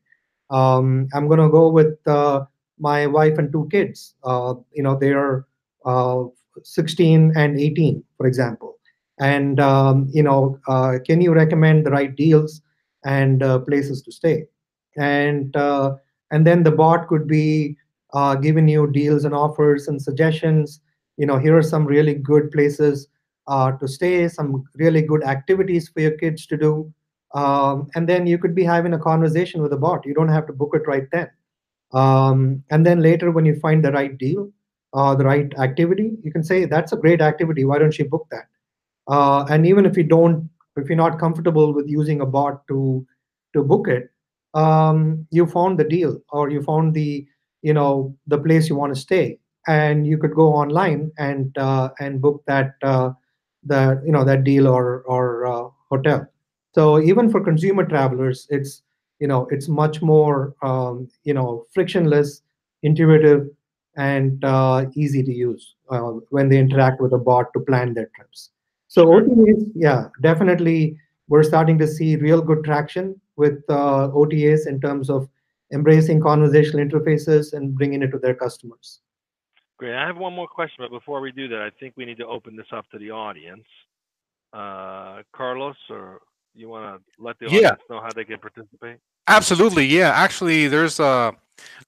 Um, 0.50 1.10
I'm 1.14 1.28
going 1.28 1.42
to 1.42 1.50
go 1.50 1.70
with 1.70 1.98
uh, 2.08 2.46
my 2.80 3.06
wife 3.06 3.38
and 3.38 3.52
two 3.52 3.68
kids. 3.70 4.16
Uh, 4.24 4.56
you 4.74 4.82
know, 4.82 4.98
they 4.98 5.12
are 5.12 5.46
uh, 5.86 6.24
16 6.64 7.34
and 7.36 7.60
18, 7.60 8.04
for 8.18 8.26
example. 8.26 8.78
And 9.20 9.60
um, 9.60 10.10
you 10.14 10.24
know, 10.24 10.60
can 11.06 11.22
you 11.22 11.34
recommend 11.34 11.86
the 11.86 11.92
right 11.92 12.16
deals 12.16 12.62
and 13.04 13.42
places 13.66 14.02
to 14.04 14.12
stay? 14.12 14.46
And 14.96 15.56
and 15.56 16.46
then 16.46 16.64
the 16.64 16.72
bot 16.72 17.08
could 17.08 17.28
be 17.28 17.78
giving 18.42 18.68
you 18.68 18.88
deals 18.88 19.26
and 19.26 19.34
offers 19.34 19.88
and 19.88 20.02
suggestions. 20.02 20.82
You 21.18 21.26
know, 21.26 21.38
here 21.38 21.58
are 21.58 21.64
some 21.64 21.86
really 21.86 22.14
good 22.14 22.52
places 22.52 23.08
uh, 23.48 23.72
to 23.74 23.88
stay, 23.88 24.28
some 24.28 24.64
really 24.76 25.02
good 25.02 25.24
activities 25.24 25.90
for 25.90 26.02
your 26.02 26.12
kids 26.12 26.46
to 26.48 26.58
do. 26.58 26.94
Um, 27.34 27.88
and 27.96 28.08
then 28.08 28.28
you 28.28 28.38
could 28.38 28.56
be 28.56 28.64
having 28.64 28.94
a 28.94 29.00
conversation 29.00 29.62
with 29.62 29.74
a 29.74 29.78
bot. 29.78 30.06
You 30.06 30.14
don't 30.14 30.30
have 30.30 30.48
to 30.48 30.54
book 30.54 30.72
it 30.74 30.88
right 30.88 31.08
then. 31.12 31.30
Um, 31.92 32.64
and 32.70 32.86
then 32.86 33.02
later, 33.02 33.32
when 33.32 33.46
you 33.46 33.60
find 33.60 33.84
the 33.84 33.92
right 33.92 34.18
deal, 34.18 34.52
uh, 34.94 35.16
the 35.16 35.26
right 35.26 35.54
activity, 35.58 36.18
you 36.24 36.32
can 36.32 36.44
say, 36.44 36.66
that's 36.66 36.94
a 36.94 36.98
great 36.98 37.22
activity. 37.22 37.66
Why 37.66 37.80
don't 37.80 37.98
you 37.98 38.06
book 38.06 38.28
that? 38.32 38.46
Uh, 39.08 39.46
and 39.50 39.66
even 39.66 39.86
if 39.86 39.98
you 39.98 40.04
don't, 40.04 40.50
if 40.76 40.90
you're 40.90 40.98
not 40.98 41.20
comfortable 41.20 41.74
with 41.74 41.88
using 41.88 42.22
a 42.22 42.26
bot 42.26 42.68
to 42.68 43.06
to 43.54 43.64
book 43.64 43.88
it, 43.88 44.10
um, 44.54 45.26
you 45.32 45.46
found 45.46 45.80
the 45.80 45.84
deal 45.84 46.20
or 46.30 46.50
you 46.50 46.62
found 46.62 46.94
the 46.94 47.26
you 47.68 47.74
know 47.74 48.16
the 48.28 48.38
place 48.38 48.70
you 48.70 48.76
want 48.76 48.94
to 48.96 49.02
stay, 49.02 49.40
and 49.68 50.08
you 50.08 50.18
could 50.18 50.36
go 50.36 50.48
online 50.62 51.12
and 51.18 51.58
uh, 51.58 51.90
and 52.00 52.22
book 52.22 52.44
that 52.48 52.76
uh, 52.84 53.12
that 53.64 54.02
you 54.06 54.12
know 54.12 54.24
that 54.24 54.44
deal 54.44 54.68
or 54.68 55.02
or 55.04 55.46
uh, 55.46 55.70
hotel. 55.90 56.28
So 56.74 57.02
even 57.02 57.30
for 57.32 57.44
consumer 57.44 57.86
travelers, 57.86 58.48
it's 58.50 58.84
you 59.20 59.28
know 59.28 59.48
it's 59.52 59.68
much 59.68 60.02
more 60.02 60.56
um, 60.62 61.10
you 61.24 61.34
know 61.34 61.66
frictionless, 61.74 62.42
intuitive, 62.84 63.48
and 63.96 64.44
uh, 64.44 64.86
easy 64.96 65.24
to 65.24 65.34
use 65.34 65.76
uh, 65.90 66.12
when 66.30 66.50
they 66.50 66.60
interact 66.60 67.02
with 67.02 67.14
a 67.14 67.18
bot 67.18 67.52
to 67.54 67.60
plan 67.60 67.94
their 67.94 68.10
trips. 68.16 68.52
So 68.88 69.08
OTAs, 69.08 69.72
yeah, 69.76 70.08
definitely 70.22 70.98
we're 71.28 71.44
starting 71.44 71.78
to 71.80 71.88
see 71.88 72.16
real 72.16 72.42
good 72.42 72.64
traction 72.64 73.20
with 73.36 73.64
uh, 73.70 74.10
OTAs 74.14 74.68
in 74.68 74.80
terms 74.80 75.10
of 75.10 75.28
embracing 75.72 76.22
conversational 76.22 76.86
interfaces 76.86 77.54
and 77.54 77.76
bringing 77.76 78.02
it 78.02 78.12
to 78.12 78.20
their 78.20 78.34
customers. 78.34 79.02
Great. 79.78 79.94
I 79.94 80.08
have 80.08 80.18
one 80.18 80.34
more 80.34 80.48
question, 80.48 80.78
but 80.80 80.90
before 80.90 81.22
we 81.22 81.32
do 81.32 81.48
that, 81.50 81.62
I 81.62 81.70
think 81.80 81.94
we 81.96 82.06
need 82.06 82.18
to 82.18 82.26
open 82.26 82.56
this 82.56 82.66
up 82.72 82.90
to 82.92 82.98
the 82.98 83.12
audience. 83.12 83.66
Uh, 84.52 85.22
Carlos, 85.36 85.76
or 85.90 86.22
you 86.56 86.70
want 86.70 87.00
to 87.00 87.24
let 87.24 87.38
the 87.40 87.46
audience 87.46 87.64
yeah. 87.64 87.96
know 87.96 88.02
how 88.02 88.12
they 88.12 88.24
can 88.24 88.40
participate? 88.40 88.98
Absolutely. 89.28 89.86
Yeah. 89.86 90.10
Actually, 90.10 90.68
there's 90.68 91.00
a. 91.00 91.34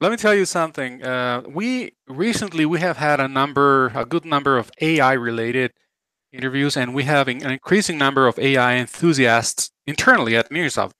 Let 0.01 0.11
me 0.11 0.17
tell 0.17 0.35
you 0.35 0.45
something. 0.45 1.03
Uh, 1.03 1.43
we 1.47 1.93
recently 2.07 2.65
we 2.65 2.79
have 2.79 2.97
had 2.97 3.19
a 3.19 3.27
number, 3.27 3.91
a 3.95 4.05
good 4.05 4.25
number 4.25 4.57
of 4.57 4.71
AI-related 4.81 5.73
interviews, 6.31 6.75
and 6.75 6.93
we 6.93 7.03
have 7.03 7.27
an 7.27 7.49
increasing 7.49 7.97
number 7.97 8.27
of 8.27 8.37
AI 8.37 8.75
enthusiasts 8.75 9.71
internally 9.87 10.35
at 10.35 10.49
Nearsoft. 10.51 10.91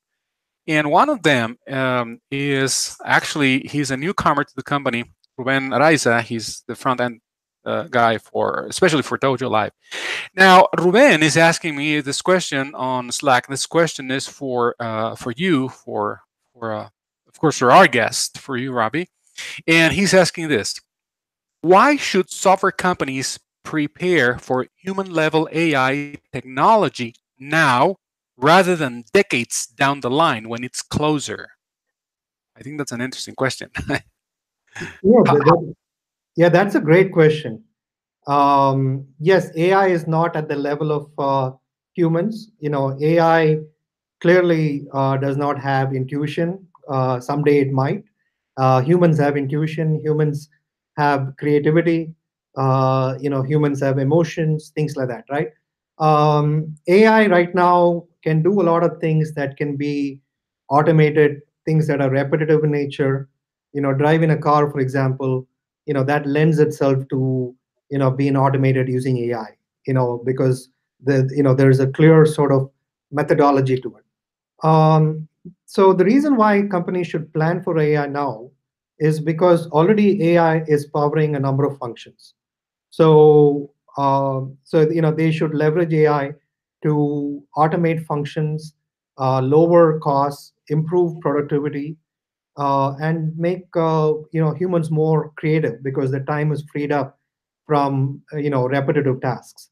And 0.70 0.92
one 0.92 1.10
of 1.10 1.24
them 1.24 1.58
um, 1.68 2.22
is 2.30 2.96
actually 3.04 3.62
he's 3.62 3.90
a 3.90 3.98
newcomer 3.98 4.44
to 4.44 4.56
the 4.56 4.62
company 4.62 5.04
Ruben 5.36 5.72
Araiza. 5.72 6.22
He's 6.22 6.64
the 6.68 6.76
front 6.76 7.02
end 7.02 7.22
uh, 7.66 7.84
guy 7.84 8.20
for, 8.20 8.68
especially 8.70 9.02
for 9.02 9.18
Dojo 9.18 9.50
Live. 9.50 9.72
Now, 10.36 10.68
Ruben 10.78 11.24
is 11.24 11.38
asking 11.38 11.76
me 11.76 12.02
this 12.02 12.22
question 12.22 12.76
on 12.76 13.12
Slack. 13.12 13.48
This 13.48 13.66
question 13.66 14.12
is 14.12 14.28
for 14.28 14.76
uh, 14.80 15.16
for 15.16 15.34
you, 15.36 15.70
for 15.70 16.22
for 16.54 16.72
uh, 16.72 16.90
of 17.28 17.40
course 17.40 17.58
for 17.58 17.72
our 17.72 17.88
guest, 17.88 18.38
for 18.38 18.56
you, 18.56 18.72
Robbie, 18.72 19.10
and 19.68 19.92
he's 19.92 20.14
asking 20.14 20.50
this: 20.50 20.80
Why 21.62 21.96
should 21.96 22.30
software 22.30 22.72
companies 22.72 23.40
prepare 23.64 24.38
for 24.38 24.68
human 24.76 25.12
level 25.12 25.50
AI 25.52 26.16
technology 26.32 27.16
now 27.40 27.96
rather 28.42 28.76
than 28.76 29.04
decades 29.14 29.68
down 29.68 30.00
the 30.02 30.10
line 30.10 30.50
when 30.50 30.64
it's 30.64 30.82
closer? 30.82 31.50
I 32.58 32.62
think 32.64 32.78
that's 32.78 32.92
an 32.92 33.02
interesting 33.02 33.36
question. 33.36 33.70
Yeah, 35.02 35.24
that, 35.24 35.76
yeah, 36.36 36.50
that's 36.50 36.76
a 36.76 36.80
great 36.80 37.12
question. 37.12 37.64
Um, 38.28 39.08
yes, 39.20 39.50
AI 39.56 39.88
is 39.88 40.08
not 40.08 40.36
at 40.36 40.48
the 40.48 40.56
level 40.56 40.92
of 40.92 41.10
uh, 41.18 41.56
humans. 41.94 42.52
You 42.60 42.70
know, 42.70 42.98
AI 43.02 43.60
clearly 44.22 44.88
uh, 44.94 45.18
does 45.18 45.38
not 45.38 45.60
have 45.60 45.94
intuition. 45.94 46.68
Uh, 46.88 47.20
someday 47.20 47.60
it 47.60 47.72
might. 47.72 48.04
Uh, 48.58 48.82
humans 48.82 49.18
have 49.20 49.38
intuition. 49.38 50.00
Humans 50.02 50.50
have 50.98 51.34
creativity. 51.38 52.14
Uh, 52.56 53.18
you 53.20 53.30
know, 53.30 53.42
humans 53.42 53.80
have 53.82 53.98
emotions, 54.00 54.72
things 54.76 54.96
like 54.96 55.08
that, 55.08 55.24
right? 55.30 55.50
Um, 55.98 56.76
AI 56.88 57.28
right 57.28 57.54
now 57.56 58.06
can 58.24 58.42
do 58.42 58.62
a 58.62 58.64
lot 58.64 58.84
of 58.84 59.00
things 59.00 59.34
that 59.34 59.58
can 59.58 59.76
be 59.76 60.20
automated 60.70 61.42
things 61.66 61.88
that 61.88 62.02
are 62.02 62.10
repetitive 62.10 62.64
in 62.64 62.72
nature. 62.72 63.30
You 63.74 63.82
know, 63.82 63.94
driving 63.94 64.32
a 64.32 64.38
car, 64.38 64.70
for 64.72 64.80
example, 64.80 65.48
you 65.86 65.94
know 65.94 66.04
that 66.04 66.26
lends 66.26 66.60
itself 66.60 67.08
to 67.10 67.56
you 67.90 67.98
know 67.98 68.12
being 68.12 68.36
automated 68.36 68.88
using 68.88 69.18
AI. 69.18 69.58
You 69.86 69.94
know, 69.94 70.22
because 70.26 70.70
the 71.04 71.30
you 71.36 71.44
know 71.44 71.54
there's 71.54 71.80
a 71.80 71.88
clear 71.88 72.26
sort 72.26 72.52
of 72.52 72.70
methodology 73.12 73.80
to 73.82 73.98
it. 73.98 74.68
Um, 74.68 75.28
so 75.66 75.94
the 75.94 76.06
reason 76.06 76.36
why 76.36 76.64
companies 76.64 77.08
should 77.08 77.34
plan 77.34 77.64
for 77.64 77.80
AI 77.80 78.08
now 78.08 78.52
is 79.00 79.20
because 79.20 79.68
already 79.68 80.32
AI 80.32 80.64
is 80.68 80.86
powering 80.88 81.36
a 81.36 81.40
number 81.40 81.64
of 81.64 81.78
functions. 81.78 82.34
So 82.90 83.72
uh, 83.98 84.42
so 84.64 84.90
you 84.90 85.02
know 85.02 85.12
they 85.12 85.32
should 85.32 85.54
leverage 85.54 85.94
AI 85.94 86.34
to 86.84 87.44
automate 87.58 88.06
functions, 88.06 88.76
uh, 89.20 89.42
lower 89.42 90.00
costs, 90.00 90.54
improve 90.70 91.20
productivity, 91.22 91.98
uh, 92.58 92.96
and 93.02 93.38
make 93.38 93.66
uh, 93.76 94.14
you 94.32 94.42
know 94.42 94.54
humans 94.54 94.92
more 94.92 95.32
creative 95.38 95.84
because 95.84 96.12
the 96.12 96.20
time 96.22 96.52
is 96.52 96.64
freed 96.72 96.92
up 96.92 97.18
from 97.68 98.22
uh, 98.34 98.38
you 98.38 98.50
know 98.50 98.68
repetitive 98.68 99.22
tasks. 99.22 99.70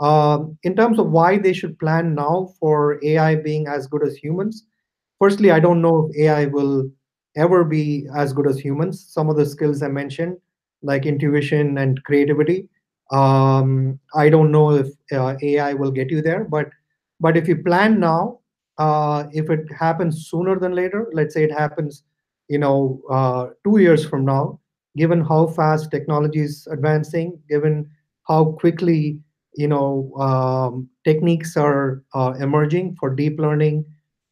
Um, 0.00 0.56
in 0.62 0.76
terms 0.76 0.98
of 0.98 1.10
why 1.10 1.38
they 1.38 1.52
should 1.52 1.78
plan 1.78 2.14
now 2.14 2.54
for 2.60 3.00
AI 3.04 3.34
being 3.36 3.66
as 3.66 3.86
good 3.88 4.06
as 4.06 4.16
humans, 4.16 4.66
firstly, 5.18 5.50
I 5.50 5.60
don't 5.60 5.82
know 5.82 6.10
if 6.12 6.16
AI 6.24 6.46
will 6.46 6.90
ever 7.36 7.64
be 7.64 8.06
as 8.16 8.32
good 8.32 8.46
as 8.46 8.58
humans. 8.58 9.04
Some 9.08 9.28
of 9.28 9.36
the 9.36 9.46
skills 9.46 9.82
I 9.82 9.88
mentioned, 9.88 10.36
like 10.82 11.06
intuition 11.06 11.78
and 11.78 12.02
creativity, 12.04 12.68
um, 13.10 13.98
I 14.14 14.28
don't 14.28 14.50
know 14.52 14.70
if 14.72 14.88
uh, 15.12 15.36
AI 15.42 15.74
will 15.74 15.90
get 15.90 16.10
you 16.10 16.22
there, 16.22 16.44
but 16.44 16.68
but 17.20 17.36
if 17.36 17.48
you 17.48 17.56
plan 17.62 17.98
now, 18.00 18.40
uh, 18.78 19.24
if 19.32 19.50
it 19.50 19.66
happens 19.78 20.28
sooner 20.30 20.58
than 20.58 20.74
later, 20.74 21.08
let's 21.12 21.34
say 21.34 21.44
it 21.44 21.52
happens, 21.52 22.04
you 22.48 22.58
know, 22.58 23.00
uh, 23.10 23.48
two 23.64 23.78
years 23.78 24.04
from 24.06 24.24
now, 24.24 24.60
given 24.96 25.20
how 25.20 25.46
fast 25.48 25.90
technology 25.90 26.40
is 26.40 26.66
advancing, 26.70 27.38
given 27.48 27.90
how 28.28 28.44
quickly 28.60 29.18
you 29.56 29.66
know 29.68 30.12
um, 30.18 30.88
techniques 31.04 31.56
are 31.56 32.02
uh, 32.14 32.34
emerging 32.40 32.96
for 33.00 33.14
deep 33.14 33.38
learning 33.38 33.84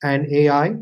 and 0.03 0.27
AI, 0.33 0.77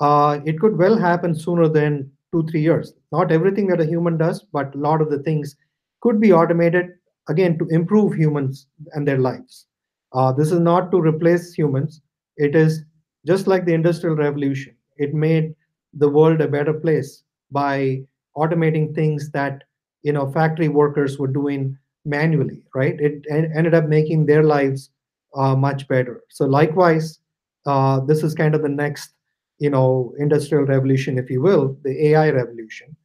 uh, 0.00 0.40
it 0.44 0.60
could 0.60 0.76
well 0.78 0.96
happen 0.98 1.34
sooner 1.34 1.68
than 1.68 2.10
two 2.32 2.46
three 2.46 2.60
years. 2.60 2.92
Not 3.10 3.32
everything 3.32 3.66
that 3.68 3.80
a 3.80 3.86
human 3.86 4.16
does, 4.18 4.44
but 4.52 4.74
a 4.74 4.78
lot 4.78 5.00
of 5.00 5.10
the 5.10 5.18
things 5.20 5.56
could 6.02 6.20
be 6.20 6.32
automated 6.32 6.90
again 7.28 7.58
to 7.58 7.66
improve 7.68 8.14
humans 8.14 8.66
and 8.92 9.06
their 9.06 9.18
lives. 9.18 9.66
Uh, 10.12 10.32
this 10.32 10.50
is 10.52 10.60
not 10.60 10.90
to 10.90 11.00
replace 11.00 11.52
humans. 11.52 12.00
It 12.36 12.54
is 12.54 12.82
just 13.26 13.46
like 13.46 13.64
the 13.66 13.74
industrial 13.74 14.16
revolution. 14.16 14.74
It 14.96 15.14
made 15.14 15.54
the 15.94 16.08
world 16.08 16.40
a 16.40 16.48
better 16.48 16.72
place 16.72 17.22
by 17.50 18.04
automating 18.36 18.94
things 18.94 19.30
that 19.32 19.64
you 20.02 20.12
know 20.12 20.30
factory 20.30 20.68
workers 20.68 21.18
were 21.18 21.28
doing 21.28 21.76
manually, 22.04 22.62
right? 22.74 22.98
It 23.00 23.24
ended 23.30 23.74
up 23.74 23.86
making 23.86 24.26
their 24.26 24.42
lives 24.44 24.90
uh, 25.36 25.54
much 25.56 25.86
better. 25.88 26.22
So 26.30 26.46
likewise, 26.46 27.18
uh, 27.66 28.00
this 28.00 28.22
is 28.22 28.34
kind 28.34 28.54
of 28.54 28.62
the 28.62 28.68
next 28.68 29.10
you 29.58 29.70
know 29.70 30.14
industrial 30.18 30.64
revolution, 30.64 31.18
if 31.18 31.30
you 31.30 31.42
will, 31.42 31.76
the 31.84 32.08
AI 32.08 32.30
revolution. 32.30 32.96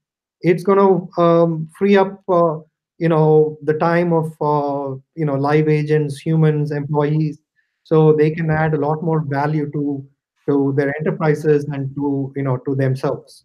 It's 0.41 0.63
going 0.63 0.77
to 0.79 1.21
um, 1.21 1.69
free 1.77 1.95
up 1.97 2.21
uh, 2.29 2.57
you 3.03 3.09
know 3.09 3.57
the 3.61 3.73
time 3.73 4.13
of 4.13 4.27
uh, 4.49 4.95
you 5.15 5.25
know 5.29 5.35
live 5.35 5.67
agents 5.67 6.19
humans 6.25 6.71
employees. 6.71 7.39
So 7.83 8.13
they 8.13 8.31
can 8.31 8.49
add 8.49 8.73
a 8.73 8.77
lot 8.77 9.03
more 9.03 9.25
value 9.27 9.69
to 9.71 10.05
to 10.45 10.73
their 10.77 10.93
enterprises 10.99 11.65
and 11.65 11.93
to 11.95 12.31
you 12.37 12.43
know 12.43 12.57
to 12.67 12.75
themselves. 12.75 13.43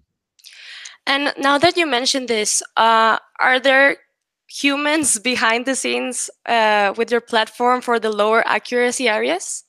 And 1.07 1.33
now 1.39 1.59
that 1.59 1.77
you 1.77 1.87
mentioned 1.87 2.29
this 2.29 2.63
uh, 2.77 3.19
are 3.41 3.59
there 3.59 3.97
humans 4.47 5.19
behind 5.19 5.67
the 5.67 5.75
scenes 5.75 6.31
uh, 6.47 6.95
with 6.97 7.11
your 7.11 7.21
platform 7.21 7.81
for 7.81 7.99
the 7.99 8.11
lower 8.11 8.47
accuracy 8.47 9.09
areas? 9.09 9.65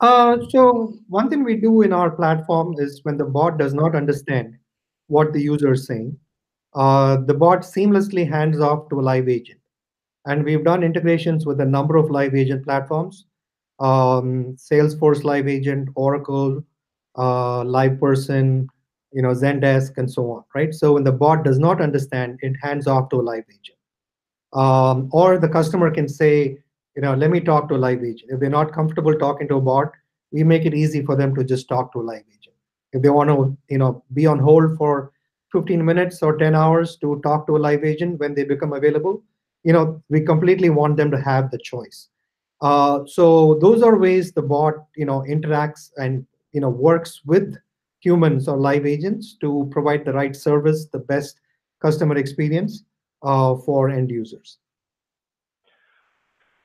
Uh, 0.00 0.38
so 0.48 0.94
one 1.08 1.28
thing 1.28 1.44
we 1.44 1.56
do 1.56 1.82
in 1.82 1.92
our 1.92 2.10
platform 2.10 2.74
is 2.78 3.00
when 3.02 3.18
the 3.18 3.24
bot 3.24 3.58
does 3.58 3.74
not 3.74 3.94
understand 3.96 4.56
what 5.08 5.32
the 5.32 5.42
user 5.42 5.72
is 5.72 5.86
saying 5.86 6.16
uh, 6.74 7.16
the 7.16 7.34
bot 7.34 7.60
seamlessly 7.60 8.28
hands 8.28 8.60
off 8.60 8.88
to 8.88 9.00
a 9.00 9.02
live 9.02 9.28
agent. 9.28 9.60
And 10.26 10.44
we've 10.44 10.64
done 10.64 10.82
integrations 10.82 11.46
with 11.46 11.60
a 11.60 11.64
number 11.64 11.96
of 11.96 12.10
live 12.10 12.34
agent 12.34 12.64
platforms, 12.64 13.26
um, 13.80 14.56
Salesforce 14.56 15.24
Live 15.24 15.48
Agent, 15.48 15.88
Oracle, 15.94 16.62
uh, 17.16 17.62
LivePerson, 17.64 18.66
you 19.12 19.22
know, 19.22 19.30
Zendesk, 19.30 19.96
and 19.96 20.10
so 20.10 20.30
on, 20.30 20.44
right? 20.54 20.74
So 20.74 20.92
when 20.92 21.04
the 21.04 21.12
bot 21.12 21.42
does 21.42 21.58
not 21.58 21.80
understand, 21.80 22.38
it 22.42 22.54
hands 22.62 22.86
off 22.86 23.08
to 23.08 23.16
a 23.16 23.22
live 23.22 23.44
agent. 23.48 23.78
Um, 24.52 25.08
or 25.12 25.38
the 25.38 25.48
customer 25.48 25.90
can 25.90 26.08
say, 26.08 26.58
you 26.94 27.02
know, 27.02 27.14
let 27.14 27.30
me 27.30 27.40
talk 27.40 27.68
to 27.68 27.76
a 27.76 27.78
live 27.78 28.04
agent. 28.04 28.30
If 28.30 28.40
they're 28.40 28.50
not 28.50 28.72
comfortable 28.72 29.16
talking 29.16 29.48
to 29.48 29.56
a 29.56 29.60
bot, 29.60 29.92
we 30.32 30.44
make 30.44 30.66
it 30.66 30.74
easy 30.74 31.04
for 31.04 31.16
them 31.16 31.34
to 31.34 31.44
just 31.44 31.68
talk 31.68 31.92
to 31.92 32.00
a 32.00 32.02
live 32.02 32.24
agent. 32.28 32.54
If 32.92 33.02
they 33.02 33.10
want 33.10 33.30
to, 33.30 33.56
you 33.68 33.78
know, 33.78 34.04
be 34.12 34.26
on 34.26 34.38
hold 34.38 34.76
for 34.76 35.12
15 35.52 35.84
minutes 35.84 36.22
or 36.22 36.36
10 36.36 36.54
hours 36.54 36.96
to 36.98 37.20
talk 37.22 37.46
to 37.46 37.56
a 37.56 37.58
live 37.58 37.84
agent 37.84 38.18
when 38.20 38.34
they 38.34 38.44
become 38.44 38.72
available. 38.72 39.22
You 39.64 39.72
know 39.72 40.02
we 40.08 40.22
completely 40.22 40.70
want 40.70 40.96
them 40.96 41.10
to 41.10 41.20
have 41.20 41.50
the 41.50 41.58
choice. 41.58 42.08
Uh, 42.60 43.00
so 43.06 43.58
those 43.60 43.82
are 43.82 43.98
ways 43.98 44.32
the 44.32 44.42
bot 44.42 44.74
you 44.96 45.04
know 45.04 45.20
interacts 45.28 45.90
and 45.96 46.26
you 46.52 46.60
know 46.60 46.68
works 46.68 47.20
with 47.24 47.56
humans 48.00 48.48
or 48.48 48.56
live 48.56 48.86
agents 48.86 49.36
to 49.40 49.68
provide 49.70 50.04
the 50.04 50.12
right 50.12 50.34
service 50.34 50.86
the 50.86 50.98
best 50.98 51.40
customer 51.80 52.16
experience 52.16 52.84
uh, 53.22 53.54
for 53.54 53.90
end 53.90 54.10
users. 54.10 54.58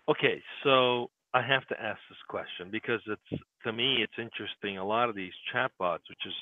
Okay 0.07 0.41
so 0.63 1.09
i 1.33 1.41
have 1.41 1.65
to 1.67 1.75
ask 1.81 1.99
this 2.09 2.23
question 2.29 2.69
because 2.71 3.01
it's 3.07 3.43
to 3.63 3.73
me 3.73 3.97
it's 4.01 4.17
interesting. 4.17 4.77
A 4.77 4.85
lot 4.85 5.09
of 5.09 5.15
these 5.15 5.33
chatbots 5.53 6.07
which 6.09 6.25
is 6.25 6.33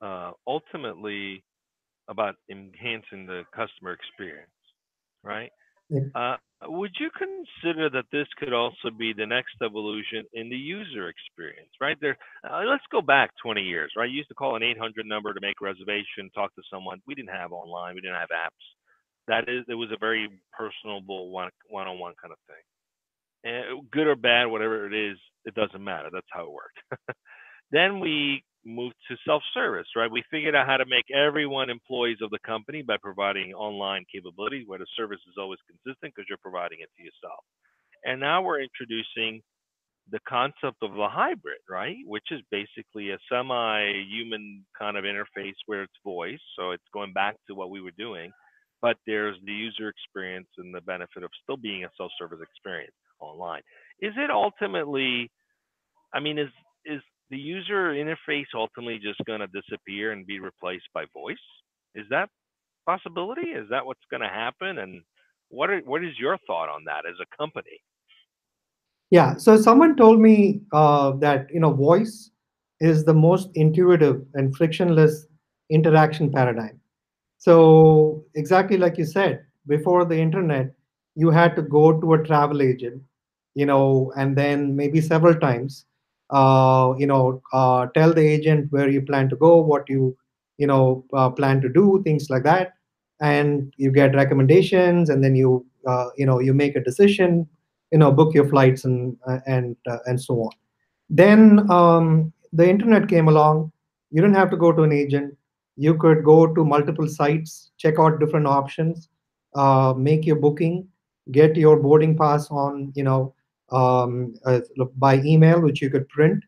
uh, 0.00 0.30
ultimately 0.46 1.42
about 2.08 2.36
enhancing 2.50 3.26
the 3.26 3.42
customer 3.54 3.92
experience, 3.92 4.50
right? 5.22 5.50
Uh, 6.14 6.36
would 6.64 6.90
you 6.98 7.10
consider 7.16 7.88
that 7.90 8.06
this 8.10 8.26
could 8.38 8.52
also 8.52 8.90
be 8.96 9.12
the 9.12 9.26
next 9.26 9.54
evolution 9.62 10.24
in 10.32 10.48
the 10.48 10.56
user 10.56 11.08
experience, 11.08 11.70
right? 11.80 11.96
There, 12.00 12.16
uh, 12.48 12.62
let's 12.66 12.84
go 12.90 13.00
back 13.00 13.30
20 13.42 13.62
years, 13.62 13.92
right? 13.96 14.08
You 14.10 14.16
used 14.16 14.28
to 14.30 14.34
call 14.34 14.56
an 14.56 14.62
800 14.62 15.06
number 15.06 15.32
to 15.32 15.40
make 15.40 15.56
a 15.60 15.64
reservation, 15.64 16.30
talk 16.34 16.54
to 16.54 16.62
someone. 16.72 17.00
We 17.06 17.14
didn't 17.14 17.30
have 17.30 17.52
online, 17.52 17.94
we 17.94 18.00
didn't 18.00 18.16
have 18.16 18.30
apps. 18.30 18.64
That 19.28 19.48
is, 19.48 19.64
it 19.68 19.74
was 19.74 19.90
a 19.92 19.98
very 19.98 20.28
personable 20.56 21.30
one, 21.30 21.50
one-on-one 21.68 22.14
kind 22.20 22.32
of 22.32 22.38
thing. 22.46 23.52
And 23.52 23.90
good 23.90 24.06
or 24.06 24.16
bad, 24.16 24.46
whatever 24.46 24.86
it 24.86 24.94
is, 24.94 25.18
it 25.44 25.54
doesn't 25.54 25.82
matter. 25.82 26.08
That's 26.12 26.26
how 26.30 26.44
it 26.44 26.52
worked. 26.52 27.16
then 27.70 28.00
we 28.00 28.42
moved 28.66 28.96
to 29.08 29.16
self-service, 29.26 29.88
right? 29.96 30.10
We 30.10 30.24
figured 30.30 30.54
out 30.56 30.66
how 30.66 30.76
to 30.76 30.86
make 30.86 31.06
everyone 31.14 31.70
employees 31.70 32.18
of 32.22 32.30
the 32.30 32.38
company 32.46 32.82
by 32.82 32.96
providing 33.00 33.54
online 33.54 34.04
capabilities 34.12 34.64
where 34.66 34.78
the 34.78 34.86
service 34.96 35.20
is 35.28 35.34
always 35.38 35.60
consistent 35.66 36.14
because 36.14 36.26
you're 36.28 36.38
providing 36.42 36.78
it 36.80 36.90
to 36.96 37.04
yourself. 37.04 37.44
And 38.04 38.20
now 38.20 38.42
we're 38.42 38.60
introducing 38.60 39.42
the 40.10 40.20
concept 40.28 40.78
of 40.82 40.92
the 40.92 41.08
hybrid, 41.08 41.60
right? 41.68 41.96
Which 42.06 42.26
is 42.30 42.40
basically 42.50 43.10
a 43.10 43.18
semi-human 43.30 44.64
kind 44.78 44.96
of 44.96 45.04
interface 45.04 45.56
where 45.66 45.82
it's 45.82 45.94
voice. 46.04 46.40
So 46.58 46.72
it's 46.72 46.84
going 46.92 47.12
back 47.12 47.36
to 47.48 47.54
what 47.54 47.70
we 47.70 47.80
were 47.80 47.96
doing, 47.98 48.30
but 48.82 48.96
there's 49.06 49.36
the 49.44 49.52
user 49.52 49.88
experience 49.88 50.48
and 50.58 50.74
the 50.74 50.82
benefit 50.82 51.22
of 51.24 51.30
still 51.42 51.56
being 51.56 51.84
a 51.84 51.88
self-service 51.96 52.40
experience 52.42 52.94
online. 53.20 53.62
Is 54.00 54.12
it 54.16 54.30
ultimately 54.30 55.30
I 56.14 56.20
mean, 56.20 56.38
is 56.38 56.48
is 56.84 57.02
the 57.30 57.38
user 57.38 57.92
interface 57.92 58.46
ultimately 58.54 58.98
just 59.02 59.20
going 59.26 59.40
to 59.40 59.48
disappear 59.48 60.12
and 60.12 60.26
be 60.26 60.38
replaced 60.38 60.88
by 60.94 61.04
voice? 61.12 61.36
Is 61.94 62.06
that 62.10 62.28
possibility? 62.86 63.48
Is 63.50 63.68
that 63.70 63.84
what's 63.84 64.00
going 64.10 64.22
to 64.22 64.28
happen? 64.28 64.78
And 64.78 65.02
what 65.48 65.70
are, 65.70 65.80
what 65.80 66.04
is 66.04 66.12
your 66.18 66.38
thought 66.46 66.68
on 66.68 66.84
that 66.84 67.04
as 67.08 67.16
a 67.20 67.36
company? 67.36 67.80
Yeah, 69.10 69.36
so 69.36 69.56
someone 69.56 69.96
told 69.96 70.20
me 70.20 70.62
uh, 70.72 71.12
that 71.18 71.46
you 71.52 71.60
know 71.60 71.72
voice 71.72 72.30
is 72.80 73.04
the 73.04 73.14
most 73.14 73.50
intuitive 73.54 74.22
and 74.34 74.54
frictionless 74.56 75.26
interaction 75.70 76.30
paradigm. 76.30 76.80
So 77.38 78.24
exactly 78.34 78.76
like 78.76 78.98
you 78.98 79.04
said, 79.04 79.44
before 79.66 80.04
the 80.04 80.18
internet, 80.18 80.74
you 81.14 81.30
had 81.30 81.54
to 81.56 81.62
go 81.62 82.00
to 82.00 82.14
a 82.14 82.22
travel 82.22 82.60
agent, 82.62 83.02
you 83.54 83.64
know, 83.64 84.12
and 84.16 84.36
then 84.36 84.74
maybe 84.74 85.00
several 85.00 85.34
times 85.34 85.86
uh, 86.30 86.94
you 86.98 87.06
know, 87.06 87.42
uh, 87.52 87.86
tell 87.94 88.12
the 88.12 88.26
agent 88.26 88.70
where 88.72 88.88
you 88.88 89.02
plan 89.02 89.28
to 89.28 89.36
go, 89.36 89.60
what 89.60 89.88
you, 89.88 90.16
you 90.58 90.66
know, 90.66 91.04
uh, 91.12 91.30
plan 91.30 91.60
to 91.60 91.68
do, 91.68 92.02
things 92.04 92.30
like 92.30 92.42
that, 92.44 92.74
and 93.20 93.72
you 93.76 93.90
get 93.90 94.14
recommendations, 94.14 95.10
and 95.10 95.22
then 95.22 95.34
you, 95.34 95.64
uh, 95.86 96.08
you 96.16 96.26
know, 96.26 96.40
you 96.40 96.52
make 96.54 96.76
a 96.76 96.80
decision, 96.82 97.46
you 97.92 97.98
know, 97.98 98.10
book 98.12 98.34
your 98.34 98.48
flights 98.48 98.84
and 98.84 99.16
uh, 99.26 99.38
and 99.46 99.76
uh, 99.88 99.98
and 100.06 100.20
so 100.20 100.34
on. 100.42 100.50
Then 101.08 101.70
um, 101.70 102.32
the 102.52 102.68
internet 102.68 103.08
came 103.08 103.28
along, 103.28 103.72
You 104.10 104.22
don't 104.22 104.34
have 104.34 104.50
to 104.50 104.56
go 104.56 104.72
to 104.72 104.82
an 104.82 104.92
agent. 104.92 105.36
You 105.76 105.94
could 105.96 106.24
go 106.24 106.52
to 106.54 106.64
multiple 106.64 107.08
sites, 107.08 107.70
check 107.76 107.98
out 107.98 108.18
different 108.18 108.46
options, 108.46 109.08
uh, 109.54 109.94
make 109.96 110.24
your 110.26 110.36
booking, 110.36 110.88
get 111.32 111.56
your 111.56 111.76
boarding 111.76 112.16
pass 112.16 112.50
on, 112.50 112.92
you 112.94 113.04
know, 113.04 113.34
um, 113.70 114.34
uh, 114.44 114.60
by 114.96 115.20
email, 115.22 115.60
which 115.60 115.82
you 115.82 115.90
could 115.90 116.08
print. 116.08 116.42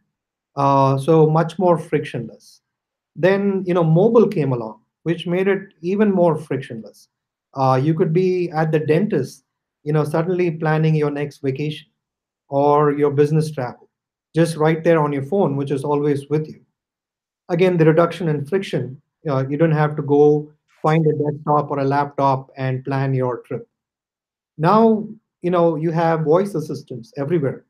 Uh, 0.57 0.99
so 0.99 1.29
much 1.29 1.59
more 1.59 1.79
frictionless. 1.79 2.63
Then, 3.15 3.63
you 3.67 3.75
know, 3.75 3.85
mobile 3.85 4.27
came 4.29 4.53
along, 4.53 4.81
which 5.05 5.27
made 5.27 5.49
it 5.49 5.75
even 5.81 6.11
more 6.11 6.37
frictionless. 6.37 7.09
Uh, 7.55 7.81
you 7.83 7.95
could 7.95 8.13
be 8.13 8.51
at 8.51 8.73
the 8.73 8.81
dentist, 8.81 9.45
you 9.85 9.93
know, 9.93 10.05
suddenly 10.05 10.51
planning 10.51 10.95
your 10.95 11.11
next 11.11 11.39
vacation 11.39 11.89
or 12.49 12.93
your 12.93 13.11
business 13.11 13.51
travel, 13.51 13.89
just 14.35 14.57
right 14.57 14.83
there 14.83 15.01
on 15.01 15.13
your 15.13 15.23
phone, 15.23 15.57
which 15.57 15.71
is 15.71 15.85
always 15.85 16.29
with 16.29 16.49
you. 16.49 16.61
Again, 17.49 17.77
the 17.77 17.85
reduction 17.85 18.29
in 18.29 18.45
friction, 18.45 19.01
you 19.25 19.57
don't 19.57 19.73
have 19.73 19.97
to 19.97 20.03
go 20.03 20.51
find 20.83 21.07
a 21.07 21.13
desktop 21.13 21.71
or 21.71 21.81
a 21.81 21.85
laptop 21.85 22.51
and 22.57 22.85
plan 22.85 23.15
your 23.15 23.39
trip. 23.39 23.67
Now, 24.57 25.07
you 25.43 25.51
know, 25.51 25.77
you 25.77 25.91
have 25.91 26.23
voice 26.25 26.55
assistants 26.55 27.13
everywhere. 27.17 27.65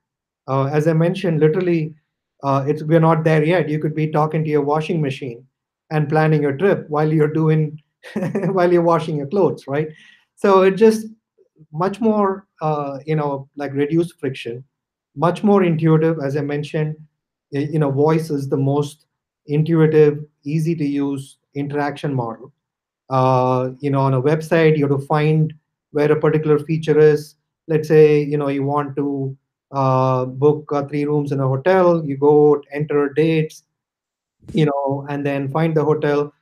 Uh, 0.46 0.66
as 0.66 0.88
I 0.88 0.92
mentioned, 0.94 1.40
literally, 1.40 1.94
uh, 2.42 2.64
it's 2.66 2.82
we're 2.82 3.00
not 3.00 3.24
there 3.24 3.44
yet. 3.44 3.68
You 3.68 3.78
could 3.78 3.94
be 3.94 4.08
talking 4.10 4.44
to 4.44 4.50
your 4.50 4.62
washing 4.62 5.00
machine 5.00 5.44
and 5.90 6.08
planning 6.08 6.42
your 6.42 6.56
trip 6.56 6.86
while 6.88 7.12
you're 7.12 7.32
doing 7.32 7.80
while 8.52 8.72
you're 8.72 8.82
washing 8.82 9.16
your 9.16 9.26
clothes, 9.26 9.66
right? 9.66 9.88
So 10.36 10.62
it 10.62 10.72
just 10.76 11.06
much 11.72 12.00
more, 12.00 12.46
uh, 12.62 12.98
you 13.06 13.16
know, 13.16 13.48
like 13.56 13.72
reduced 13.72 14.18
friction, 14.20 14.64
much 15.16 15.42
more 15.42 15.62
intuitive. 15.64 16.18
As 16.24 16.36
I 16.36 16.40
mentioned, 16.42 16.96
you 17.50 17.78
know, 17.78 17.90
voice 17.90 18.30
is 18.30 18.48
the 18.48 18.56
most 18.56 19.06
intuitive, 19.46 20.24
easy 20.44 20.74
to 20.76 20.84
use 20.84 21.38
interaction 21.54 22.14
model. 22.14 22.52
Uh, 23.10 23.70
you 23.80 23.90
know, 23.90 24.00
on 24.00 24.14
a 24.14 24.22
website, 24.22 24.76
you 24.76 24.86
have 24.88 24.98
to 25.00 25.06
find 25.06 25.54
where 25.92 26.12
a 26.12 26.20
particular 26.20 26.58
feature 26.58 26.98
is. 26.98 27.36
Let's 27.68 27.88
say, 27.88 28.22
you 28.22 28.38
know, 28.38 28.48
you 28.48 28.64
want 28.64 28.96
to 28.96 29.36
uh, 29.72 30.24
book 30.26 30.70
uh, 30.72 30.84
three 30.86 31.04
rooms 31.04 31.32
in 31.32 31.40
a 31.40 31.48
hotel. 31.48 32.04
You 32.04 32.16
go 32.16 32.62
enter 32.72 33.10
dates, 33.14 33.64
you 34.52 34.66
know, 34.66 35.06
and 35.10 35.24
then 35.26 35.48
find 35.50 35.76
the 35.76 35.84
hotel, 35.84 36.32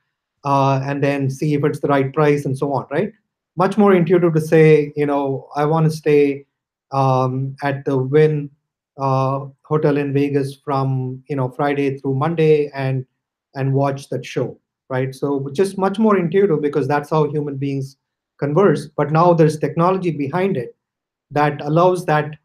uh, 0.45 0.81
and 0.83 1.03
then 1.03 1.29
see 1.29 1.53
if 1.53 1.63
it's 1.65 1.79
the 1.81 1.89
right 1.89 2.13
price 2.13 2.45
and 2.45 2.57
so 2.57 2.73
on, 2.73 2.87
right? 2.91 3.13
Much 3.57 3.77
more 3.77 3.93
intuitive 3.93 4.33
to 4.35 4.41
say, 4.41 4.93
you 4.95 5.05
know, 5.05 5.49
I 5.55 5.65
want 5.65 5.85
to 5.85 5.91
stay 5.91 6.45
um, 6.91 7.55
at 7.63 7.85
the 7.85 7.97
Wynn 7.97 8.49
uh, 8.97 9.47
hotel 9.63 9.97
in 9.97 10.13
Vegas 10.13 10.55
from 10.63 11.23
you 11.29 11.35
know 11.35 11.49
Friday 11.49 11.97
through 11.99 12.15
Monday 12.15 12.71
and 12.73 13.05
and 13.55 13.73
watch 13.73 14.09
that 14.09 14.25
show, 14.25 14.59
right? 14.89 15.13
So 15.13 15.49
just 15.53 15.77
much 15.77 15.99
more 15.99 16.17
intuitive 16.17 16.61
because 16.61 16.87
that's 16.87 17.09
how 17.09 17.29
human 17.29 17.57
beings 17.57 17.97
converse. 18.39 18.87
But 18.95 19.11
now 19.11 19.33
there's 19.33 19.59
technology 19.59 20.11
behind 20.11 20.57
it 20.57 20.76
that 21.31 21.61
allows 21.61 22.05
that 22.05 22.35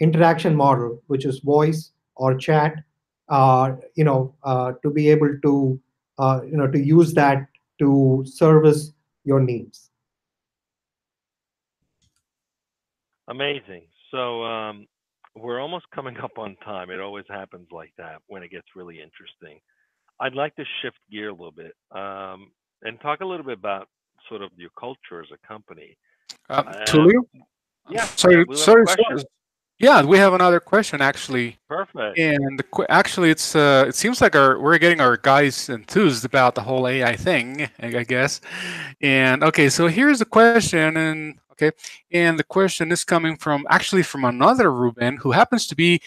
interaction 0.00 0.56
model, 0.56 1.02
which 1.06 1.24
is 1.24 1.40
voice 1.40 1.92
or 2.16 2.36
chat, 2.36 2.74
uh, 3.28 3.72
you 3.94 4.04
know, 4.04 4.34
uh, 4.44 4.72
to 4.82 4.90
be 4.90 5.08
able 5.10 5.38
to, 5.42 5.80
uh, 6.18 6.40
you 6.44 6.56
know, 6.56 6.66
to 6.66 6.78
use 6.78 7.14
that 7.14 7.46
to 7.78 8.24
service 8.26 8.92
your 9.24 9.40
needs. 9.40 9.90
Amazing. 13.28 13.84
So 14.10 14.42
um, 14.42 14.86
we're 15.36 15.60
almost 15.60 15.86
coming 15.94 16.16
up 16.18 16.32
on 16.36 16.56
time. 16.64 16.90
It 16.90 17.00
always 17.00 17.26
happens 17.28 17.68
like 17.70 17.92
that 17.96 18.22
when 18.26 18.42
it 18.42 18.50
gets 18.50 18.66
really 18.74 18.96
interesting. 18.96 19.60
I'd 20.18 20.34
like 20.34 20.54
to 20.56 20.64
shift 20.82 20.98
gear 21.10 21.28
a 21.28 21.32
little 21.32 21.52
bit 21.52 21.72
um, 21.92 22.50
and 22.82 23.00
talk 23.00 23.20
a 23.20 23.24
little 23.24 23.46
bit 23.46 23.58
about 23.58 23.88
sort 24.28 24.42
of 24.42 24.50
your 24.56 24.70
culture 24.78 25.22
as 25.22 25.28
a 25.32 25.46
company. 25.46 25.96
Uh, 26.50 26.62
Tulio? 26.86 27.22
Yeah. 27.88 28.04
Sorry, 28.04 28.36
we 28.36 28.40
have 28.40 28.50
a 28.50 28.56
sorry, 28.56 28.86
sorry. 28.86 29.24
Yeah, 29.80 30.02
we 30.02 30.18
have 30.18 30.34
another 30.34 30.60
question 30.60 31.00
actually, 31.00 31.56
Perfect. 31.66 32.18
and 32.18 32.58
the, 32.58 32.86
actually, 32.90 33.30
it's 33.30 33.56
uh, 33.56 33.86
it 33.88 33.94
seems 33.94 34.20
like 34.20 34.36
our 34.36 34.60
we're 34.60 34.76
getting 34.76 35.00
our 35.00 35.16
guys 35.16 35.70
enthused 35.70 36.26
about 36.26 36.54
the 36.54 36.60
whole 36.60 36.86
AI 36.86 37.16
thing, 37.16 37.66
I 37.80 37.86
I 37.86 38.04
guess. 38.04 38.42
And 39.00 39.42
okay, 39.42 39.70
so 39.70 39.86
here's 39.88 40.18
the 40.18 40.26
question, 40.26 40.98
and 40.98 41.38
okay, 41.52 41.70
and 42.12 42.38
the 42.38 42.44
question 42.44 42.92
is 42.92 43.04
coming 43.04 43.38
from 43.38 43.66
actually 43.70 44.02
from 44.02 44.26
another 44.26 44.70
Ruben 44.70 45.16
who 45.16 45.32
happens 45.32 45.66
to 45.68 45.74
be 45.74 46.02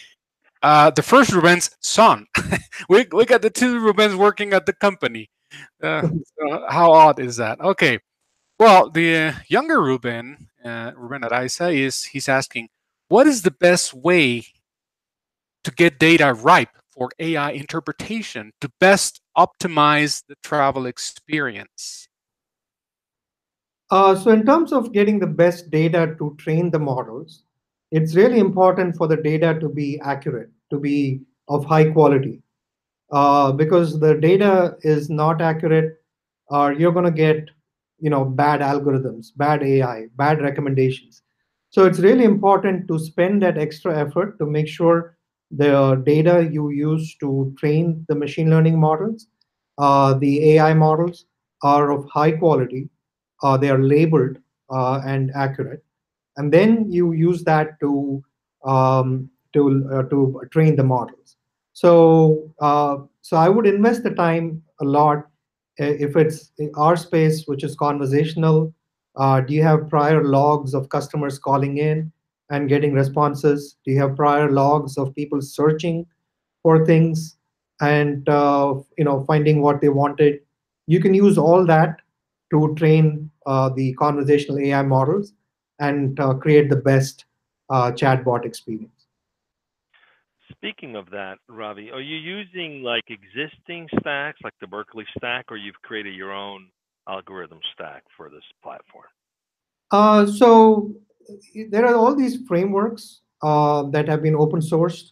uh, 0.62 0.92
the 0.92 1.02
first 1.02 1.32
Ruben's 1.34 1.72
son. 1.80 2.28
we 2.90 3.08
we 3.12 3.26
got 3.26 3.42
the 3.42 3.50
two 3.50 3.80
Rubens 3.80 4.16
working 4.16 4.54
at 4.54 4.68
the 4.68 4.74
company. 4.74 5.32
Uh, 5.82 6.10
so 6.38 6.66
how 6.70 6.92
odd 6.92 7.20
is 7.20 7.38
that? 7.38 7.60
Okay, 7.60 7.98
well, 8.60 8.92
the 8.92 9.16
uh, 9.16 9.34
younger 9.48 9.82
Ruben, 9.82 10.48
uh, 10.64 10.92
Ruben 10.96 11.22
Araiza, 11.22 11.74
is 11.74 12.04
he's 12.04 12.30
asking, 12.30 12.70
what 13.10 13.28
is 13.28 13.42
the 13.42 13.52
best 13.52 13.94
way 13.94 14.46
to 15.64 15.72
get 15.72 16.00
data 16.00 16.34
ripe 16.34 16.78
for 16.92 17.10
AI 17.20 17.52
interpretation 17.52 18.52
to 18.62 18.72
best 18.80 19.22
optimize 19.38 20.24
the 20.28 20.36
travel 20.44 20.86
experience? 20.86 22.08
Uh, 23.90 24.16
so 24.16 24.32
in 24.32 24.46
terms 24.46 24.74
of 24.74 24.92
getting 24.92 25.20
the 25.20 25.28
best 25.28 25.70
data 25.70 26.16
to 26.18 26.36
train 26.40 26.72
the 26.72 26.80
models, 26.80 27.44
it's 27.92 28.16
really 28.16 28.40
important 28.40 28.96
for 28.96 29.08
the 29.08 29.18
data 29.18 29.60
to 29.60 29.70
be 29.70 30.00
accurate, 30.00 30.50
to 30.72 30.80
be 30.80 31.22
of 31.48 31.64
high 31.66 31.92
quality. 31.92 32.42
Uh, 33.12 33.52
because 33.52 34.00
the 34.00 34.16
data 34.16 34.76
is 34.82 35.10
not 35.10 35.42
accurate, 35.42 36.02
uh, 36.50 36.74
you're 36.76 36.92
going 36.92 37.06
to 37.06 37.12
get, 37.12 37.50
you 38.04 38.10
know, 38.10 38.26
bad 38.26 38.60
algorithms, 38.60 39.28
bad 39.38 39.64
AI, 39.64 40.08
bad 40.18 40.42
recommendations. 40.42 41.24
So 41.70 41.86
it's 41.86 42.00
really 42.00 42.26
important 42.26 42.88
to 42.90 43.00
spend 43.00 43.42
that 43.44 43.58
extra 43.58 43.98
effort 43.98 44.38
to 44.40 44.46
make 44.46 44.68
sure 44.68 45.18
the 45.52 46.02
data 46.06 46.50
you 46.52 46.70
use 46.72 47.16
to 47.22 47.54
train 47.58 48.06
the 48.10 48.16
machine 48.16 48.50
learning 48.50 48.78
models, 48.80 49.28
uh, 49.78 50.16
the 50.16 50.58
AI 50.58 50.74
models, 50.74 51.26
are 51.64 51.92
of 51.92 52.06
high 52.10 52.34
quality. 52.34 52.90
Uh, 53.42 53.58
they 53.58 53.70
are 53.70 53.82
labeled 53.82 54.38
uh, 54.70 55.02
and 55.06 55.32
accurate, 55.36 55.84
and 56.38 56.52
then 56.52 56.92
you 56.92 57.14
use 57.14 57.44
that 57.46 57.80
to 57.80 58.22
um, 58.66 59.30
to 59.54 59.90
uh, 59.94 60.04
to 60.04 60.42
train 60.52 60.76
the 60.76 60.84
models. 60.84 61.38
So 61.74 62.54
uh, 62.60 62.98
so 63.22 63.38
I 63.38 63.50
would 63.50 63.66
invest 63.68 64.04
the 64.04 64.12
time 64.12 64.62
a 64.82 64.86
lot 64.86 65.28
if 65.78 66.16
it's 66.16 66.52
our 66.76 66.96
space, 66.96 67.46
which 67.48 67.64
is 67.64 67.76
conversational. 67.76 68.74
Uh, 69.16 69.42
do 69.42 69.54
you 69.54 69.64
have 69.64 69.90
prior 69.90 70.24
logs 70.24 70.74
of 70.74 70.90
customers 70.90 71.38
calling 71.38 71.78
in 71.78 72.12
and 72.50 72.70
getting 72.70 72.94
responses? 72.94 73.78
Do 73.86 73.92
you 73.92 74.00
have 74.02 74.16
prior 74.16 74.52
logs 74.52 74.98
of 74.98 75.14
people 75.16 75.42
searching 75.42 76.06
for 76.64 76.86
things 76.86 77.38
and 77.82 78.28
uh, 78.30 78.76
you 78.98 79.04
know 79.04 79.24
finding 79.26 79.62
what 79.62 79.82
they 79.82 79.90
wanted? 79.90 80.40
You 80.88 81.00
can 81.00 81.14
use 81.14 81.38
all 81.38 81.66
that 81.68 81.98
to 82.52 82.74
train 82.76 83.32
uh, 83.46 83.70
the 83.70 83.94
conversational 83.96 84.60
AI 84.60 84.82
models 84.84 85.34
and 85.80 86.20
uh, 86.20 86.34
create 86.36 86.70
the 86.70 86.76
best 86.78 87.26
uh, 87.70 87.92
chatbot 87.92 88.46
experience. 88.46 88.93
Speaking 90.64 90.96
of 90.96 91.10
that, 91.10 91.40
Ravi, 91.50 91.92
are 91.92 92.00
you 92.00 92.16
using 92.16 92.84
like 92.84 93.04
existing 93.10 93.90
stacks 94.00 94.40
like 94.46 94.54
the 94.62 94.68
Berkeley 94.68 95.04
stack, 95.18 95.52
or 95.52 95.58
you've 95.58 95.82
created 95.84 96.16
your 96.16 96.32
own 96.32 96.70
algorithm 97.06 97.60
stack 97.74 98.04
for 98.16 98.30
this 98.30 98.46
platform? 98.64 99.04
Uh, 99.92 100.26
so 100.26 100.94
there 101.70 101.86
are 101.86 101.96
all 101.96 102.16
these 102.16 102.48
frameworks 102.48 103.24
uh, 103.42 103.84
that 103.90 104.08
have 104.08 104.24
been 104.24 104.38
open 104.38 104.62
sourced. 104.62 105.12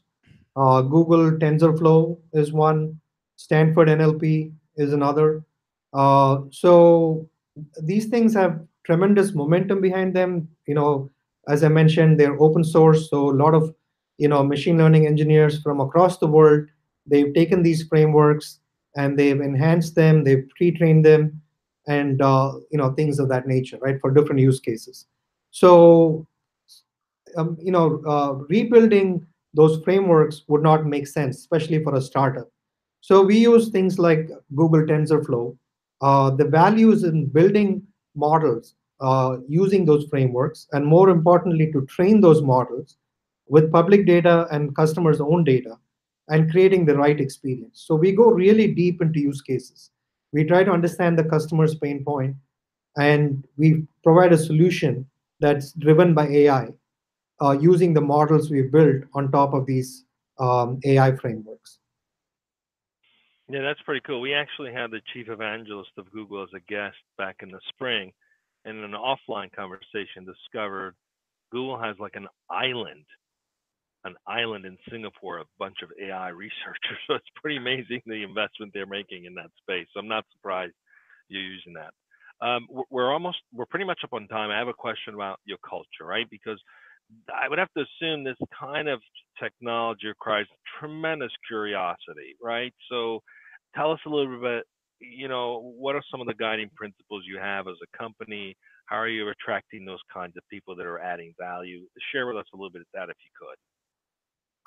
Uh, 0.55 0.83
Google 0.83 1.31
TensorFlow 1.31 2.17
is 2.31 2.53
one. 2.53 3.01
Stanford 3.35 3.89
NLP 3.89 4.53
is 4.77 4.93
another. 4.93 5.43
Uh, 5.93 6.43
so 6.49 7.29
these 7.83 8.05
things 8.05 8.33
have 8.35 8.61
tremendous 8.85 9.33
momentum 9.33 9.81
behind 9.81 10.15
them. 10.15 10.47
You 10.65 10.75
know, 10.75 11.11
as 11.49 11.65
I 11.65 11.67
mentioned, 11.67 12.17
they're 12.17 12.39
open 12.39 12.63
source, 12.63 13.09
so 13.09 13.29
a 13.29 13.35
lot 13.35 13.53
of 13.53 13.75
you 14.17 14.27
know 14.27 14.43
machine 14.43 14.77
learning 14.77 15.07
engineers 15.07 15.61
from 15.61 15.79
across 15.79 16.17
the 16.17 16.27
world 16.27 16.67
they've 17.05 17.33
taken 17.33 17.63
these 17.63 17.87
frameworks 17.87 18.59
and 18.95 19.17
they've 19.17 19.39
enhanced 19.39 19.95
them, 19.95 20.23
they've 20.23 20.47
pre-trained 20.55 21.05
them, 21.05 21.41
and 21.87 22.21
uh, 22.21 22.53
you 22.71 22.77
know 22.77 22.91
things 22.93 23.19
of 23.19 23.29
that 23.29 23.47
nature, 23.47 23.77
right, 23.81 23.99
for 23.99 24.11
different 24.11 24.41
use 24.41 24.59
cases. 24.59 25.07
So 25.51 26.27
um, 27.37 27.57
you 27.61 27.71
know, 27.71 28.01
uh, 28.07 28.33
rebuilding 28.49 29.25
those 29.53 29.81
frameworks 29.83 30.43
would 30.47 30.63
not 30.63 30.85
make 30.85 31.07
sense, 31.07 31.37
especially 31.37 31.83
for 31.83 31.95
a 31.95 32.01
startup. 32.01 32.49
So 33.01 33.21
we 33.21 33.37
use 33.37 33.69
things 33.69 33.97
like 33.97 34.29
Google 34.55 34.81
TensorFlow. 34.81 35.57
Uh, 36.01 36.31
the 36.31 36.45
values 36.45 37.03
in 37.03 37.27
building 37.27 37.83
models 38.15 38.75
uh, 38.99 39.37
using 39.47 39.85
those 39.85 40.05
frameworks, 40.09 40.67
and 40.71 40.85
more 40.85 41.09
importantly, 41.09 41.71
to 41.71 41.85
train 41.85 42.21
those 42.21 42.41
models 42.41 42.97
with 43.51 43.71
public 43.71 44.05
data 44.05 44.47
and 44.51 44.73
customers' 44.75 45.19
own 45.19 45.43
data, 45.43 45.77
and 46.29 46.49
creating 46.49 46.85
the 46.85 46.95
right 46.95 47.19
experience. 47.19 47.83
So 47.85 47.95
we 47.95 48.13
go 48.13 48.31
really 48.31 48.67
deep 48.73 49.01
into 49.01 49.19
use 49.19 49.41
cases. 49.41 49.91
We 50.31 50.45
try 50.45 50.63
to 50.63 50.71
understand 50.71 51.19
the 51.19 51.25
customer's 51.25 51.75
pain 51.75 52.05
point 52.05 52.35
and 52.95 53.45
we 53.57 53.83
provide 54.03 54.31
a 54.31 54.37
solution 54.37 55.05
that's 55.41 55.73
driven 55.73 56.13
by 56.13 56.27
AI 56.27 56.69
uh, 57.41 57.57
using 57.59 57.93
the 57.93 58.01
models 58.01 58.49
we've 58.49 58.71
built 58.71 59.03
on 59.13 59.31
top 59.31 59.53
of 59.53 59.65
these 59.65 60.05
um, 60.39 60.79
AI 60.85 61.11
frameworks. 61.17 61.79
Yeah, 63.49 63.63
that's 63.63 63.81
pretty 63.81 64.01
cool. 64.07 64.21
We 64.21 64.33
actually 64.33 64.71
had 64.71 64.91
the 64.91 65.01
chief 65.13 65.27
evangelist 65.27 65.91
of 65.97 66.09
Google 66.11 66.41
as 66.41 66.49
a 66.55 66.61
guest 66.71 66.95
back 67.17 67.37
in 67.41 67.51
the 67.51 67.59
spring, 67.67 68.13
and 68.63 68.77
in 68.77 68.83
an 68.85 68.91
offline 68.93 69.51
conversation, 69.51 70.25
discovered 70.25 70.95
Google 71.51 71.77
has 71.77 71.97
like 71.99 72.15
an 72.15 72.27
island, 72.49 73.03
an 74.05 74.15
island 74.27 74.65
in 74.65 74.77
Singapore, 74.89 75.39
a 75.39 75.45
bunch 75.59 75.77
of 75.83 75.89
AI 76.01 76.29
researchers. 76.29 76.97
So 77.07 77.15
it's 77.15 77.25
pretty 77.35 77.57
amazing 77.57 78.01
the 78.05 78.23
investment 78.23 78.71
they're 78.73 78.85
making 78.85 79.25
in 79.25 79.35
that 79.35 79.51
space. 79.61 79.87
So 79.93 79.99
I'm 79.99 80.07
not 80.07 80.25
surprised 80.31 80.73
you're 81.29 81.41
using 81.41 81.73
that. 81.73 81.93
Um, 82.45 82.67
we're 82.89 83.11
almost, 83.11 83.37
we're 83.53 83.67
pretty 83.67 83.85
much 83.85 83.99
up 84.03 84.13
on 84.13 84.27
time. 84.27 84.49
I 84.49 84.57
have 84.57 84.67
a 84.67 84.73
question 84.73 85.13
about 85.13 85.39
your 85.45 85.59
culture, 85.67 86.05
right? 86.05 86.27
Because 86.29 86.59
I 87.33 87.47
would 87.49 87.59
have 87.59 87.71
to 87.77 87.85
assume 87.85 88.23
this 88.23 88.37
kind 88.57 88.87
of 88.87 88.99
technology 89.41 90.07
requires 90.07 90.47
tremendous 90.79 91.31
curiosity, 91.47 92.35
right? 92.41 92.73
So 92.89 93.21
tell 93.75 93.91
us 93.91 93.99
a 94.05 94.09
little 94.09 94.41
bit, 94.41 94.65
you 94.99 95.27
know, 95.27 95.73
what 95.77 95.95
are 95.95 96.03
some 96.11 96.21
of 96.21 96.27
the 96.27 96.33
guiding 96.33 96.69
principles 96.75 97.23
you 97.27 97.37
have 97.39 97.67
as 97.67 97.75
a 97.83 97.97
company? 97.97 98.55
How 98.85 98.97
are 98.97 99.07
you 99.07 99.29
attracting 99.29 99.85
those 99.85 100.01
kinds 100.13 100.35
of 100.37 100.43
people 100.49 100.75
that 100.75 100.85
are 100.85 100.99
adding 100.99 101.33
value? 101.39 101.85
Share 102.11 102.27
with 102.27 102.37
us 102.37 102.45
a 102.53 102.57
little 102.57 102.71
bit 102.71 102.81
of 102.81 102.87
that 102.93 103.09
if 103.09 103.17
you 103.23 103.31
could. 103.39 103.70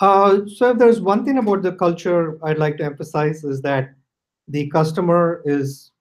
Uh, 0.00 0.40
so 0.46 0.70
if 0.70 0.78
there's 0.78 1.00
one 1.00 1.24
thing 1.24 1.38
about 1.38 1.62
the 1.62 1.72
culture 1.72 2.38
I'd 2.44 2.58
like 2.58 2.76
to 2.78 2.84
emphasize 2.84 3.44
is 3.44 3.62
that 3.62 3.94
the 4.48 4.68
customer 4.70 5.42
is 5.44 5.92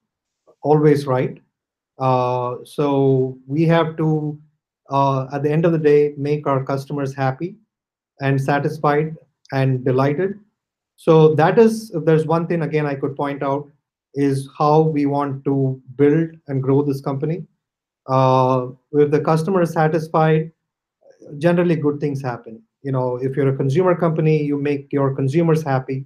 always 0.61 1.05
right. 1.05 1.39
Uh, 1.99 2.55
so 2.63 3.37
we 3.47 3.63
have 3.65 3.95
to 3.97 4.39
uh, 4.89 5.27
at 5.33 5.43
the 5.43 5.51
end 5.51 5.65
of 5.65 5.71
the 5.71 5.77
day, 5.77 6.13
make 6.17 6.47
our 6.47 6.63
customers 6.63 7.13
happy 7.15 7.55
and 8.21 8.39
satisfied 8.39 9.15
and 9.51 9.83
delighted. 9.83 10.39
So 10.95 11.33
that 11.35 11.57
is, 11.57 11.91
if 11.91 12.05
there's 12.05 12.25
one 12.25 12.47
thing 12.47 12.61
again 12.61 12.85
I 12.85 12.95
could 12.95 13.15
point 13.15 13.43
out, 13.43 13.67
is 14.15 14.47
how 14.55 14.81
we 14.81 15.07
want 15.07 15.43
to 15.45 15.81
build 15.95 16.29
and 16.47 16.61
grow 16.61 16.83
this 16.83 17.01
company. 17.01 17.47
Uh, 18.07 18.67
if 18.91 19.09
the 19.09 19.19
customer 19.19 19.63
is 19.63 19.71
satisfied, 19.71 20.51
generally 21.39 21.75
good 21.75 21.99
things 21.99 22.21
happen. 22.21 22.61
You 22.83 22.91
know, 22.91 23.17
if 23.17 23.35
you're 23.35 23.49
a 23.49 23.57
consumer 23.57 23.95
company, 23.95 24.43
you 24.43 24.57
make 24.57 24.91
your 24.91 25.15
consumers 25.15 25.63
happy 25.63 26.05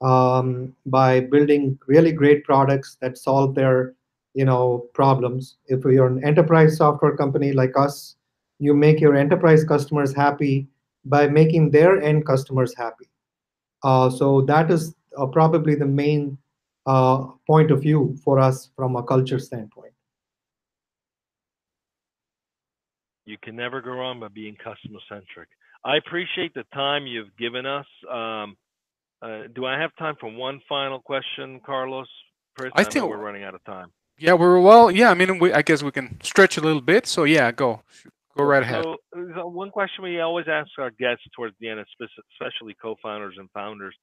um, 0.00 0.74
by 0.86 1.20
building 1.20 1.78
really 1.86 2.12
great 2.12 2.44
products 2.44 2.96
that 3.00 3.18
solve 3.18 3.54
their 3.54 3.94
you 4.34 4.44
know 4.44 4.86
problems. 4.94 5.56
If 5.66 5.84
you're 5.84 6.06
an 6.06 6.24
enterprise 6.24 6.76
software 6.76 7.16
company 7.16 7.52
like 7.52 7.76
us 7.76 8.16
you 8.58 8.74
make 8.74 9.00
your 9.00 9.16
enterprise 9.16 9.64
customers 9.64 10.14
happy 10.14 10.68
by 11.04 11.28
making 11.28 11.70
their 11.70 12.00
end 12.00 12.26
customers 12.26 12.74
happy. 12.76 13.08
Uh, 13.82 14.08
so 14.08 14.40
that 14.42 14.70
is 14.70 14.94
uh, 15.18 15.26
probably 15.26 15.74
the 15.74 15.86
main 15.86 16.38
uh, 16.86 17.26
point 17.46 17.70
of 17.70 17.82
view 17.82 18.16
for 18.24 18.38
us 18.38 18.70
from 18.76 18.96
a 18.96 19.02
culture 19.02 19.38
standpoint. 19.38 19.92
You 23.26 23.36
can 23.42 23.56
never 23.56 23.80
go 23.80 23.90
wrong 23.90 24.20
by 24.20 24.28
being 24.28 24.56
customer 24.56 25.00
centric 25.08 25.48
i 25.84 25.96
appreciate 25.96 26.54
the 26.54 26.64
time 26.72 27.06
you've 27.06 27.34
given 27.36 27.66
us 27.66 27.86
um, 28.10 28.56
uh, 29.22 29.42
do 29.54 29.64
i 29.64 29.78
have 29.78 29.90
time 29.98 30.14
for 30.20 30.30
one 30.30 30.60
final 30.68 31.00
question 31.00 31.60
carlos 31.64 32.08
Chris, 32.56 32.72
I, 32.74 32.82
I 32.82 32.84
think 32.84 33.04
we're 33.06 33.16
running 33.16 33.44
out 33.44 33.54
of 33.54 33.64
time. 33.64 33.92
Yeah, 34.16 34.34
we're 34.34 34.60
well. 34.60 34.90
Yeah, 34.90 35.10
I 35.10 35.14
mean, 35.14 35.38
we, 35.38 35.52
I 35.52 35.62
guess 35.62 35.82
we 35.82 35.90
can 35.90 36.20
stretch 36.22 36.56
a 36.56 36.60
little 36.60 36.80
bit. 36.80 37.06
So 37.06 37.24
yeah, 37.24 37.50
go, 37.50 37.82
go 38.36 38.44
right 38.44 38.62
ahead. 38.62 38.84
So, 38.84 38.96
so 39.34 39.46
one 39.48 39.70
question 39.70 40.04
we 40.04 40.20
always 40.20 40.46
ask 40.48 40.70
our 40.78 40.90
guests 40.90 41.24
towards 41.34 41.54
the 41.60 41.68
end, 41.68 41.80
especially 41.80 42.76
co-founders 42.80 43.34
and 43.38 43.50
founders. 43.52 43.94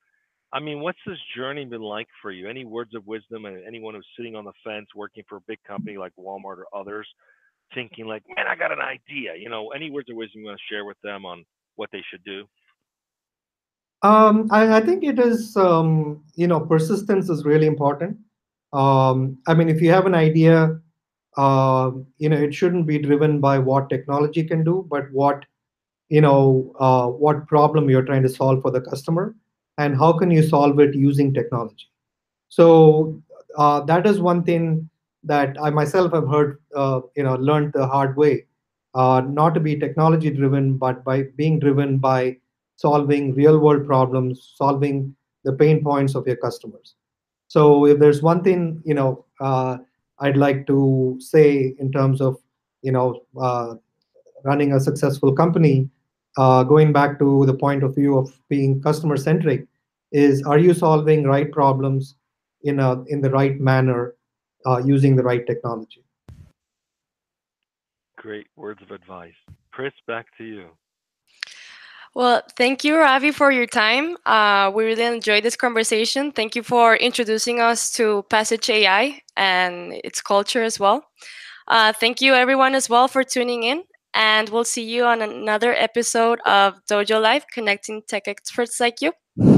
I 0.53 0.59
mean, 0.59 0.81
what's 0.81 0.99
this 1.07 1.17
journey 1.37 1.63
been 1.63 1.81
like 1.81 2.07
for 2.21 2.29
you? 2.29 2.49
Any 2.49 2.65
words 2.65 2.93
of 2.93 3.07
wisdom, 3.07 3.45
and 3.45 3.65
anyone 3.65 3.93
who's 3.93 4.07
sitting 4.17 4.35
on 4.35 4.43
the 4.43 4.51
fence, 4.65 4.87
working 4.93 5.23
for 5.29 5.37
a 5.37 5.41
big 5.47 5.59
company 5.65 5.97
like 5.97 6.11
Walmart 6.19 6.57
or 6.57 6.65
others, 6.75 7.07
thinking 7.73 8.05
like, 8.05 8.23
man, 8.35 8.47
I 8.47 8.57
got 8.57 8.73
an 8.73 8.81
idea. 8.81 9.35
You 9.39 9.49
know, 9.49 9.69
any 9.69 9.89
words 9.89 10.09
of 10.09 10.17
wisdom 10.17 10.41
you 10.41 10.47
want 10.47 10.59
to 10.59 10.73
share 10.73 10.83
with 10.83 10.97
them 11.03 11.25
on 11.25 11.45
what 11.81 11.89
they 11.91 12.03
should 12.09 12.23
do? 12.23 12.45
Um, 14.03 14.47
I, 14.51 14.77
I, 14.77 14.81
think 14.81 15.03
it 15.03 15.19
is, 15.19 15.57
um, 15.57 16.23
you 16.35 16.47
know, 16.47 16.59
persistence 16.59 17.29
is 17.29 17.43
really 17.43 17.67
important. 17.67 18.17
Um, 18.71 19.37
I 19.47 19.53
mean, 19.55 19.69
if 19.69 19.81
you 19.81 19.91
have 19.91 20.05
an 20.05 20.15
idea, 20.15 20.79
uh, 21.37 21.91
you 22.17 22.29
know, 22.29 22.37
it 22.37 22.53
shouldn't 22.53 22.87
be 22.87 22.99
driven 22.99 23.39
by 23.39 23.57
what 23.59 23.89
technology 23.89 24.43
can 24.43 24.63
do, 24.63 24.87
but 24.89 25.11
what, 25.11 25.45
you 26.09 26.21
know, 26.21 26.73
uh, 26.79 27.07
what 27.07 27.47
problem 27.47 27.89
you're 27.89 28.09
trying 28.11 28.23
to 28.23 28.29
solve 28.29 28.61
for 28.61 28.71
the 28.71 28.81
customer, 28.81 29.35
and 29.77 29.97
how 29.97 30.11
can 30.13 30.31
you 30.31 30.43
solve 30.43 30.79
it 30.79 30.95
using 30.95 31.33
technology. 31.33 31.89
So 32.49 33.21
uh, 33.57 33.81
that 33.81 34.05
is 34.05 34.19
one 34.19 34.43
thing 34.43 34.89
that 35.23 35.57
I 35.61 35.69
myself 35.69 36.13
have 36.13 36.27
heard, 36.27 36.59
uh, 36.75 37.01
you 37.15 37.23
know, 37.23 37.35
learned 37.35 37.73
the 37.73 37.87
hard 37.87 38.17
way, 38.17 38.45
uh, 38.93 39.21
not 39.27 39.53
to 39.53 39.59
be 39.59 39.75
technology 39.77 40.29
driven, 40.29 40.77
but 40.77 41.03
by 41.03 41.23
being 41.35 41.59
driven 41.59 41.97
by 41.97 42.37
solving 42.75 43.33
real 43.35 43.59
world 43.59 43.85
problems, 43.85 44.53
solving 44.55 45.15
the 45.43 45.53
pain 45.53 45.83
points 45.83 46.15
of 46.15 46.25
your 46.27 46.35
customers. 46.35 46.95
So 47.47 47.85
if 47.85 47.99
there's 47.99 48.21
one 48.21 48.43
thing, 48.43 48.81
you 48.85 48.93
know, 48.93 49.25
uh, 49.39 49.77
I'd 50.19 50.37
like 50.37 50.67
to 50.67 51.17
say 51.19 51.75
in 51.79 51.91
terms 51.91 52.21
of, 52.21 52.37
you 52.81 52.91
know, 52.91 53.23
uh, 53.39 53.75
running 54.43 54.73
a 54.73 54.79
successful 54.79 55.33
company, 55.33 55.89
uh, 56.37 56.63
going 56.63 56.93
back 56.93 57.19
to 57.19 57.45
the 57.45 57.53
point 57.53 57.83
of 57.83 57.95
view 57.95 58.17
of 58.17 58.33
being 58.49 58.81
customer 58.81 59.17
centric, 59.17 59.67
is 60.11 60.43
are 60.43 60.59
you 60.59 60.73
solving 60.73 61.23
right 61.23 61.51
problems 61.51 62.15
in 62.63 62.79
a 62.79 63.03
in 63.07 63.21
the 63.21 63.29
right 63.29 63.59
manner, 63.59 64.15
uh, 64.65 64.81
using 64.83 65.15
the 65.15 65.23
right 65.23 65.45
technology? 65.47 66.03
Great 68.21 68.45
words 68.55 68.79
of 68.83 68.91
advice, 68.91 69.33
Chris. 69.71 69.93
Back 70.05 70.27
to 70.37 70.43
you. 70.43 70.69
Well, 72.13 72.43
thank 72.55 72.83
you, 72.83 72.95
Ravi, 72.97 73.31
for 73.31 73.51
your 73.51 73.65
time. 73.65 74.15
Uh, 74.27 74.71
we 74.75 74.83
really 74.85 75.05
enjoyed 75.05 75.41
this 75.41 75.55
conversation. 75.55 76.31
Thank 76.31 76.55
you 76.55 76.61
for 76.61 76.95
introducing 76.95 77.61
us 77.61 77.91
to 77.93 78.23
Passage 78.29 78.69
AI 78.69 79.21
and 79.35 79.93
its 80.03 80.21
culture 80.21 80.61
as 80.61 80.79
well. 80.79 81.03
Uh, 81.67 81.93
thank 81.93 82.21
you, 82.21 82.35
everyone, 82.35 82.75
as 82.75 82.87
well, 82.87 83.07
for 83.07 83.23
tuning 83.23 83.63
in. 83.63 83.81
And 84.13 84.49
we'll 84.49 84.65
see 84.65 84.83
you 84.83 85.03
on 85.05 85.23
another 85.23 85.73
episode 85.73 86.41
of 86.45 86.75
Dojo 86.85 87.19
Live, 87.19 87.47
connecting 87.51 88.03
tech 88.07 88.27
experts 88.27 88.79
like 88.79 89.01
you. 89.01 89.13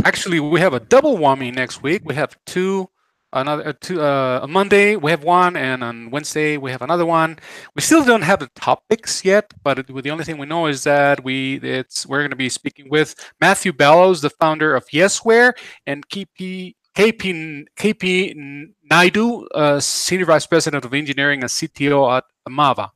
Actually, 0.06 0.39
we 0.39 0.62
have 0.62 0.73
a 0.73 0.80
double 0.80 1.17
whammy 1.17 1.54
next 1.54 1.84
week. 1.84 2.04
We 2.06 2.15
have 2.15 2.38
two 2.45 2.88
another 3.34 3.67
uh, 3.67 3.74
two, 3.80 4.02
uh, 4.02 4.46
Monday 4.48 4.96
we 4.96 5.12
have 5.12 5.24
one, 5.24 5.58
and 5.58 5.84
on 5.84 6.12
Wednesday 6.12 6.58
we 6.58 6.72
have 6.72 6.82
another 6.82 7.06
one. 7.06 7.38
We 7.76 7.82
still 7.82 8.04
don't 8.04 8.22
have 8.22 8.39
the 8.39 8.50
topics 8.56 9.26
yet, 9.26 9.52
but 9.63 9.86
the 9.88 10.12
only 10.12 10.24
thing 10.24 10.38
we 10.38 10.46
know 10.46 10.67
is 10.67 10.84
that 10.84 11.24
we 11.24 11.56
it's 11.58 12.06
we're 12.06 12.19
going 12.19 12.30
to 12.30 12.36
be 12.36 12.50
speaking 12.50 12.89
with 12.89 13.15
Matthew 13.41 13.74
Bellows, 13.74 14.22
the 14.22 14.30
founder 14.30 14.76
of 14.76 14.86
Yesware, 14.88 15.54
and 15.86 16.08
KP 16.08 16.76
KP 16.96 17.65
KP 17.76 18.69
Naidu, 18.89 19.48
uh, 19.48 19.80
senior 19.80 20.26
vice 20.26 20.46
president 20.46 20.86
of 20.86 20.93
engineering 20.93 21.41
and 21.41 21.50
CTO 21.50 22.17
at 22.17 22.26
Mava. 22.48 22.89